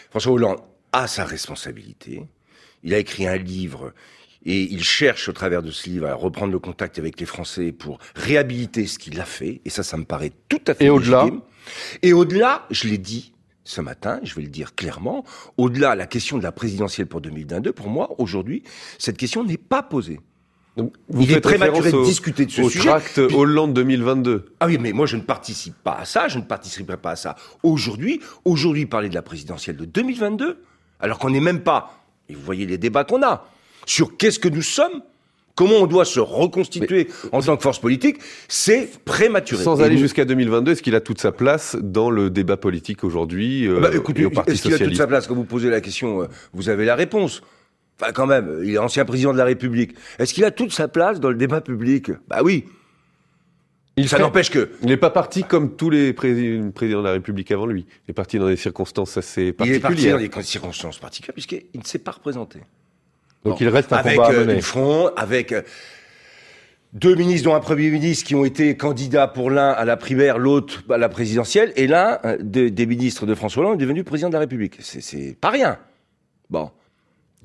François 0.09 0.31
Hollande 0.31 0.59
a 0.91 1.07
sa 1.07 1.25
responsabilité. 1.25 2.23
Il 2.83 2.93
a 2.93 2.99
écrit 2.99 3.27
un 3.27 3.37
livre 3.37 3.93
et 4.45 4.63
il 4.63 4.83
cherche 4.83 5.27
au 5.27 5.33
travers 5.33 5.61
de 5.61 5.71
ce 5.71 5.89
livre 5.89 6.07
à 6.07 6.13
reprendre 6.13 6.53
le 6.53 6.59
contact 6.59 6.99
avec 6.99 7.19
les 7.19 7.25
Français 7.25 7.71
pour 7.71 7.99
réhabiliter 8.15 8.87
ce 8.87 8.97
qu'il 8.97 9.19
a 9.19 9.25
fait. 9.25 9.61
Et 9.65 9.69
ça, 9.69 9.83
ça 9.83 9.97
me 9.97 10.05
paraît 10.05 10.31
tout 10.47 10.61
à 10.67 10.73
fait 10.73 10.85
et 10.85 10.89
au-delà 10.89 11.27
Et 12.01 12.13
au-delà, 12.13 12.65
je 12.71 12.87
l'ai 12.87 12.97
dit 12.97 13.33
ce 13.63 13.81
matin, 13.81 14.21
je 14.23 14.33
vais 14.35 14.43
le 14.43 14.47
dire 14.47 14.75
clairement, 14.75 15.25
au-delà 15.57 15.95
la 15.95 16.07
question 16.07 16.37
de 16.37 16.43
la 16.43 16.53
présidentielle 16.53 17.07
pour 17.07 17.19
2022, 17.19 17.73
pour 17.73 17.89
moi, 17.89 18.15
aujourd'hui, 18.17 18.63
cette 18.97 19.17
question 19.17 19.43
n'est 19.43 19.57
pas 19.57 19.83
posée. 19.83 20.21
Donc, 20.77 20.93
vous 21.09 21.23
il 21.23 21.31
est 21.31 21.41
prématuré 21.41 21.91
de 21.91 22.05
discuter 22.05 22.45
de 22.45 22.51
ce 22.51 22.61
au 22.61 22.69
sujet. 22.69 22.87
tract 22.87 23.17
Hollande 23.17 23.73
2022. 23.73 24.45
Ah 24.59 24.67
oui, 24.67 24.77
mais 24.79 24.93
moi 24.93 25.07
je 25.07 25.17
ne 25.17 25.21
participe 25.21 25.75
pas 25.83 25.97
à 25.99 26.05
ça, 26.05 26.27
je 26.27 26.37
ne 26.37 26.43
participerai 26.43 26.97
pas 26.97 27.11
à 27.11 27.15
ça. 27.15 27.35
Aujourd'hui, 27.63 28.21
aujourd'hui 28.45 28.85
parler 28.85 29.09
de 29.09 29.15
la 29.15 29.23
présidentielle 29.23 29.75
de 29.75 29.85
2022, 29.85 30.59
alors 30.99 31.17
qu'on 31.17 31.31
n'est 31.31 31.39
même 31.39 31.61
pas, 31.61 32.03
et 32.29 32.35
vous 32.35 32.41
voyez 32.41 32.67
les 32.67 32.77
débats 32.77 33.05
qu'on 33.05 33.23
a, 33.23 33.47
sur 33.87 34.17
qu'est-ce 34.17 34.37
que 34.37 34.49
nous 34.49 34.61
sommes, 34.61 35.01
comment 35.55 35.77
on 35.77 35.87
doit 35.87 36.05
se 36.05 36.19
reconstituer 36.19 37.07
en 37.31 37.41
tant 37.41 37.57
que 37.57 37.63
force 37.63 37.79
politique, 37.79 38.17
c'est 38.47 39.03
prématuré. 39.03 39.63
Sans 39.63 39.81
aller 39.81 39.97
jusqu'à 39.97 40.25
2022, 40.25 40.73
est-ce 40.73 40.83
qu'il 40.83 40.93
a 40.93 41.01
toute 41.01 41.19
sa 41.19 41.31
place 41.31 41.75
dans 41.81 42.11
le 42.11 42.29
débat 42.29 42.57
politique 42.57 43.03
aujourd'hui 43.03 43.67
euh, 43.67 43.79
bah, 43.79 43.89
Est-ce 44.45 44.61
qu'il 44.61 44.73
a 44.75 44.77
toute 44.77 44.95
sa 44.95 45.07
place? 45.07 45.25
Quand 45.25 45.33
vous 45.33 45.43
posez 45.43 45.71
la 45.71 45.81
question, 45.81 46.21
euh, 46.21 46.27
vous 46.53 46.69
avez 46.69 46.85
la 46.85 46.93
réponse. 46.93 47.41
Enfin, 47.99 48.11
quand 48.11 48.27
même, 48.27 48.61
il 48.63 48.73
est 48.75 48.77
ancien 48.77 49.05
président 49.05 49.33
de 49.33 49.37
la 49.37 49.45
République. 49.45 49.95
Est-ce 50.19 50.33
qu'il 50.33 50.45
a 50.45 50.51
toute 50.51 50.71
sa 50.71 50.87
place 50.87 51.19
dans 51.19 51.29
le 51.29 51.35
débat 51.35 51.61
public? 51.61 52.11
Bah 52.27 52.41
oui. 52.43 52.65
Il 53.99 54.07
ça 54.07 54.19
n'empêche 54.19 54.51
que... 54.51 54.69
Il 54.83 54.89
n'est 54.89 54.97
pas 54.97 55.09
parti 55.09 55.43
comme 55.43 55.75
tous 55.75 55.89
les 55.89 56.13
présidents 56.13 56.99
de 56.99 57.03
la 57.03 57.13
République 57.13 57.51
avant 57.51 57.65
lui. 57.65 57.87
Il 58.07 58.11
est 58.11 58.13
parti 58.13 58.37
dans 58.37 58.47
des 58.47 58.55
circonstances 58.55 59.17
assez 59.17 59.51
particulières. 59.51 60.19
Il 60.19 60.25
est 60.25 60.29
parti 60.29 60.29
dans 60.29 60.39
des 60.39 60.45
circonstances 60.45 60.99
particulières 60.99 61.33
puisqu'il 61.33 61.79
ne 61.79 61.83
s'est 61.83 61.97
pas 61.97 62.11
représenté. 62.11 62.59
Donc 63.43 63.59
il 63.59 63.69
reste 63.69 63.91
un 63.93 63.97
avec, 63.97 64.17
combat 64.17 64.27
à 64.27 64.31
euh, 64.33 64.61
front, 64.61 65.07
avec 65.15 65.51
euh, 65.51 65.61
deux 66.93 67.15
ministres, 67.15 67.49
dont 67.49 67.55
un 67.55 67.59
premier 67.59 67.89
ministre, 67.89 68.25
qui 68.25 68.35
ont 68.35 68.45
été 68.45 68.77
candidats 68.77 69.27
pour 69.27 69.49
l'un 69.49 69.69
à 69.69 69.85
la 69.85 69.97
primaire, 69.97 70.37
l'autre 70.37 70.83
à 70.89 70.97
la 70.97 71.09
présidentielle, 71.09 71.71
et 71.75 71.87
l'un 71.87 72.19
euh, 72.25 72.37
des 72.39 72.85
ministres 72.85 73.25
de 73.25 73.33
François 73.33 73.63
Hollande 73.63 73.81
est 73.81 73.85
devenu 73.85 74.03
président 74.03 74.29
de 74.29 74.33
la 74.33 74.41
République. 74.41 74.77
C'est 74.81 75.35
pas 75.39 75.49
rien. 75.49 75.79
Bon. 76.49 76.71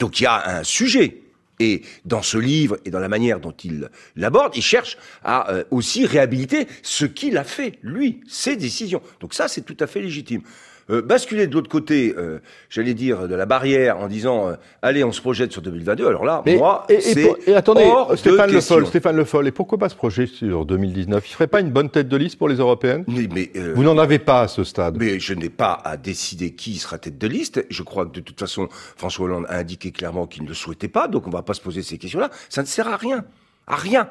Donc 0.02 0.18
il 0.18 0.24
y 0.24 0.26
a 0.26 0.58
un 0.58 0.64
sujet. 0.64 1.22
Et 1.60 1.82
dans 2.04 2.22
ce 2.22 2.36
livre 2.38 2.76
et 2.84 2.90
dans 2.90 2.98
la 2.98 3.08
manière 3.08 3.38
dont 3.38 3.54
il 3.62 3.88
l'aborde, 4.16 4.56
il 4.56 4.62
cherche 4.62 4.98
à 5.22 5.62
aussi 5.70 6.06
réhabiliter 6.06 6.66
ce 6.82 7.04
qu'il 7.04 7.38
a 7.38 7.44
fait, 7.44 7.78
lui, 7.82 8.20
ses 8.26 8.56
décisions. 8.56 9.00
Donc 9.20 9.32
ça, 9.32 9.46
c'est 9.46 9.60
tout 9.60 9.76
à 9.78 9.86
fait 9.86 10.00
légitime. 10.00 10.42
Euh, 10.90 11.02
basculer 11.02 11.46
de 11.46 11.54
l'autre 11.54 11.68
côté, 11.68 12.14
euh, 12.16 12.38
j'allais 12.68 12.94
dire, 12.94 13.28
de 13.28 13.34
la 13.34 13.46
barrière 13.46 13.98
en 13.98 14.08
disant 14.08 14.48
euh, 14.48 14.54
allez, 14.82 15.04
on 15.04 15.12
se 15.12 15.20
projette 15.20 15.52
sur 15.52 15.62
2022. 15.62 16.06
Alors 16.06 16.24
là, 16.24 16.42
moi, 16.46 16.86
c'est 16.88 17.30
et, 17.46 17.54
attendez, 17.54 17.90
Stéphane 18.16 18.52
Le 18.52 18.60
Foll, 18.60 18.86
Stéphane 18.86 19.16
Le 19.16 19.24
Foll, 19.24 19.48
et 19.48 19.52
pourquoi 19.52 19.78
pas 19.78 19.88
se 19.88 19.94
projeter 19.94 20.26
sur 20.26 20.66
2019 20.66 21.28
Il 21.28 21.32
ferait 21.32 21.46
pas 21.46 21.60
une 21.60 21.70
bonne 21.70 21.90
tête 21.90 22.08
de 22.08 22.16
liste 22.16 22.36
pour 22.36 22.48
les 22.48 22.56
européennes? 22.56 23.04
Mais, 23.06 23.50
Vous 23.74 23.84
n'en 23.84 23.98
avez 23.98 24.18
pas 24.18 24.42
à 24.42 24.48
ce 24.48 24.64
stade. 24.64 24.96
Mais 24.98 25.20
je 25.20 25.34
n'ai 25.34 25.50
pas 25.50 25.80
à 25.84 25.96
décider 25.96 26.52
qui 26.52 26.76
sera 26.76 26.98
tête 26.98 27.18
de 27.18 27.26
liste. 27.26 27.64
Je 27.70 27.82
crois 27.82 28.06
que 28.06 28.12
de 28.12 28.20
toute 28.20 28.38
façon, 28.38 28.68
François 28.96 29.26
Hollande 29.26 29.46
a 29.48 29.58
indiqué 29.58 29.92
clairement 29.92 30.26
qu'il 30.26 30.42
ne 30.42 30.48
le 30.48 30.54
souhaitait 30.54 30.88
pas, 30.88 31.08
donc 31.08 31.26
on 31.26 31.30
va 31.30 31.42
pas 31.42 31.54
se 31.54 31.60
poser 31.60 31.82
ces 31.82 31.98
questions-là. 31.98 32.30
Ça 32.48 32.62
ne 32.62 32.66
sert 32.66 32.88
à 32.88 32.96
rien, 32.96 33.24
à 33.66 33.76
rien. 33.76 34.08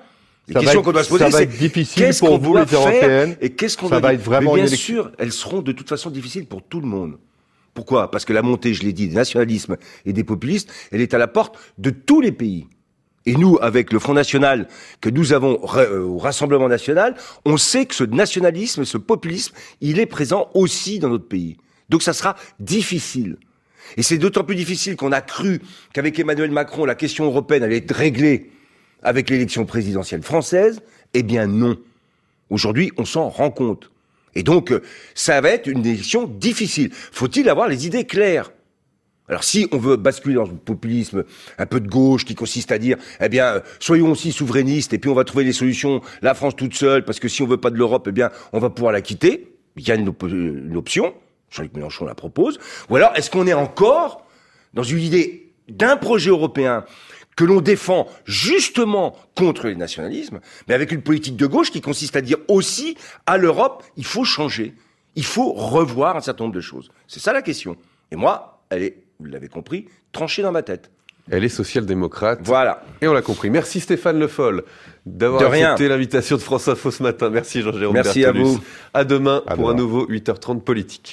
Les 0.48 0.56
questions 0.56 0.82
qu'on 0.82 0.92
doit 0.92 1.04
se 1.04 1.10
poser, 1.10 1.32
c'est 1.32 1.46
difficile 1.46 2.12
pour 2.20 2.40
vous 2.40 2.56
les 2.58 2.64
européennes? 2.64 3.38
Et 3.42 3.52
qu'est-ce 3.52 3.78
qu'on 3.78 3.88
va 3.88 4.00
va 4.00 4.14
être 4.14 4.22
vraiment 4.22 4.56
bien 4.56 4.68
sûr, 4.68 5.12
elles 5.18 5.32
seront 5.32 5.62
de 5.62 5.72
toute 5.72 5.88
façon 5.88 6.10
difficiles 6.10 6.46
pour 6.46 6.64
tout 6.64 6.82
le 6.82 6.88
monde. 6.88 7.18
Pourquoi? 7.74 8.12
Parce 8.12 8.26
que 8.26 8.34
la 8.34 8.42
montée, 8.42 8.74
je 8.74 8.84
l'ai 8.84 8.92
dit, 8.92 9.08
des 9.08 9.16
nationalismes 9.16 9.78
et 10.06 10.14
des 10.14 10.24
populistes, 10.24 10.72
elle 10.92 11.02
est 11.02 11.14
à 11.14 11.18
la 11.18 11.28
porte 11.28 11.58
de 11.78 11.90
tous 11.90 12.20
les 12.20 12.32
pays. 12.32 12.68
Et 13.26 13.36
nous, 13.36 13.60
avec 13.62 13.94
le 13.94 14.00
Front 14.00 14.14
National 14.14 14.68
que 15.00 15.10
nous 15.10 15.32
avons 15.32 15.60
euh, 15.76 16.02
au 16.02 16.18
Rassemblement 16.18 16.68
National, 16.68 17.16
on 17.46 17.56
sait 17.58 17.86
que 17.86 17.94
ce 17.94 18.04
nationalisme, 18.04 18.84
ce 18.84 18.98
populisme, 18.98 19.54
il 19.80 20.00
est 20.00 20.08
présent 20.08 20.50
aussi 20.54 21.00
dans 21.00 21.10
notre 21.10 21.28
pays. 21.28 21.58
Donc 21.90 22.02
ça 22.02 22.14
sera 22.14 22.36
difficile. 22.60 23.38
Et 23.96 24.04
c'est 24.04 24.18
d'autant 24.18 24.44
plus 24.44 24.56
difficile 24.56 24.96
qu'on 24.96 25.12
a 25.12 25.22
cru 25.22 25.62
qu'avec 25.94 26.18
Emmanuel 26.18 26.52
Macron, 26.52 26.86
la 26.86 26.96
question 26.96 27.26
européenne 27.26 27.64
allait 27.64 27.78
être 27.78 27.94
réglée 27.94 28.50
avec 29.04 29.30
l'élection 29.30 29.66
présidentielle 29.66 30.24
française 30.24 30.82
Eh 31.14 31.24
bien 31.24 31.48
non. 31.48 31.78
Aujourd'hui, 32.50 32.92
on 32.98 33.06
s'en 33.06 33.30
rend 33.30 33.52
compte. 33.52 33.92
Et 34.36 34.44
donc, 34.44 34.72
euh, 34.72 34.82
ça 35.16 35.42
va 35.42 35.50
être 35.50 35.68
une 35.68 35.86
élection 35.86 36.28
difficile. 36.28 36.90
Faut-il 36.94 37.50
avoir 37.50 37.68
les 37.68 37.86
idées 37.86 38.06
claires? 38.06 38.52
Alors 39.28 39.46
si 39.46 39.68
on 39.72 39.78
veut 39.78 39.96
basculer 39.96 40.36
dans 40.36 40.44
le 40.44 40.54
populisme 40.54 41.24
un 41.58 41.66
peu 41.66 41.80
de 41.80 41.88
gauche 41.88 42.26
qui 42.26 42.36
consiste 42.36 42.72
à 42.72 42.78
dire, 42.78 42.98
eh 43.22 43.30
bien, 43.30 43.46
euh, 43.46 43.60
soyons 43.80 44.12
aussi 44.12 44.34
souverainistes 44.34 44.94
et 44.94 44.98
puis 44.98 45.10
on 45.10 45.14
va 45.14 45.24
trouver 45.24 45.46
les 45.46 45.54
solutions, 45.54 46.02
la 46.22 46.34
France 46.34 46.56
toute 46.56 46.76
seule, 46.76 47.06
parce 47.06 47.20
que 47.20 47.30
si 47.30 47.42
on 47.42 47.48
veut 47.48 47.58
pas 47.58 47.70
de 47.70 47.78
l'Europe, 47.78 48.08
eh 48.10 48.12
bien, 48.12 48.30
on 48.52 48.60
va 48.60 48.70
pouvoir 48.70 48.92
la 48.92 49.02
quitter. 49.02 49.56
Il 49.78 49.88
y 49.88 49.92
a 49.92 49.96
une, 49.96 50.14
une 50.24 50.76
option. 50.76 51.14
Jean-Luc 51.50 51.74
Mélenchon 51.74 52.06
la 52.06 52.16
propose. 52.16 52.60
Ou 52.90 52.98
alors, 52.98 53.12
est-ce 53.16 53.30
qu'on 53.30 53.48
est 53.48 53.54
encore 53.54 54.26
dans 54.74 54.84
une 54.84 55.00
idée 55.00 55.54
d'un 55.70 55.96
projet 55.96 56.30
européen 56.30 56.86
que 57.36 57.44
l'on 57.44 57.62
défend 57.62 58.08
justement 58.26 59.16
contre 59.36 59.68
les 59.68 59.76
nationalismes, 59.76 60.40
mais 60.68 60.74
avec 60.74 60.92
une 60.92 61.02
politique 61.02 61.36
de 61.36 61.48
gauche 61.48 61.72
qui 61.72 61.82
consiste 61.82 62.16
à 62.16 62.22
dire 62.22 62.38
aussi 62.48 62.98
à 63.26 63.38
l'Europe, 63.38 63.84
il 63.98 64.06
faut 64.06 64.26
changer, 64.26 64.76
il 65.16 65.26
faut 65.26 65.54
revoir 65.54 66.16
un 66.16 66.22
certain 66.22 66.46
nombre 66.46 66.56
de 66.56 66.62
choses. 66.62 66.92
C'est 67.08 67.20
ça 67.20 67.34
la 67.34 67.42
question. 67.42 67.78
Et 68.12 68.16
moi, 68.16 68.64
elle 68.70 68.84
est, 68.84 68.98
vous 69.20 69.26
l'avez 69.28 69.48
compris, 69.48 69.88
tranchée 70.12 70.42
dans 70.42 70.52
ma 70.52 70.64
tête. 70.64 70.92
Elle 71.30 71.44
est 71.44 71.50
social-démocrate. 71.50 72.40
Voilà. 72.44 72.84
Et 73.02 73.08
on 73.08 73.14
l'a 73.14 73.22
compris. 73.22 73.50
Merci 73.50 73.80
Stéphane 73.80 74.20
Le 74.20 74.28
Foll 74.28 74.64
d'avoir 75.06 75.52
accepté 75.52 75.88
l'invitation 75.88 76.36
de 76.36 76.42
France 76.42 76.68
Info 76.68 76.92
ce 76.92 77.04
matin. 77.04 77.30
Merci 77.30 77.62
Jean-Jérôme 77.62 77.94
Merci 77.94 78.26
à 78.26 78.32
vous. 78.32 78.60
À 78.94 79.04
demain 79.04 79.44
pour 79.56 79.70
un 79.70 79.74
nouveau 79.74 80.06
8h30 80.08 80.62
politique. 80.62 81.10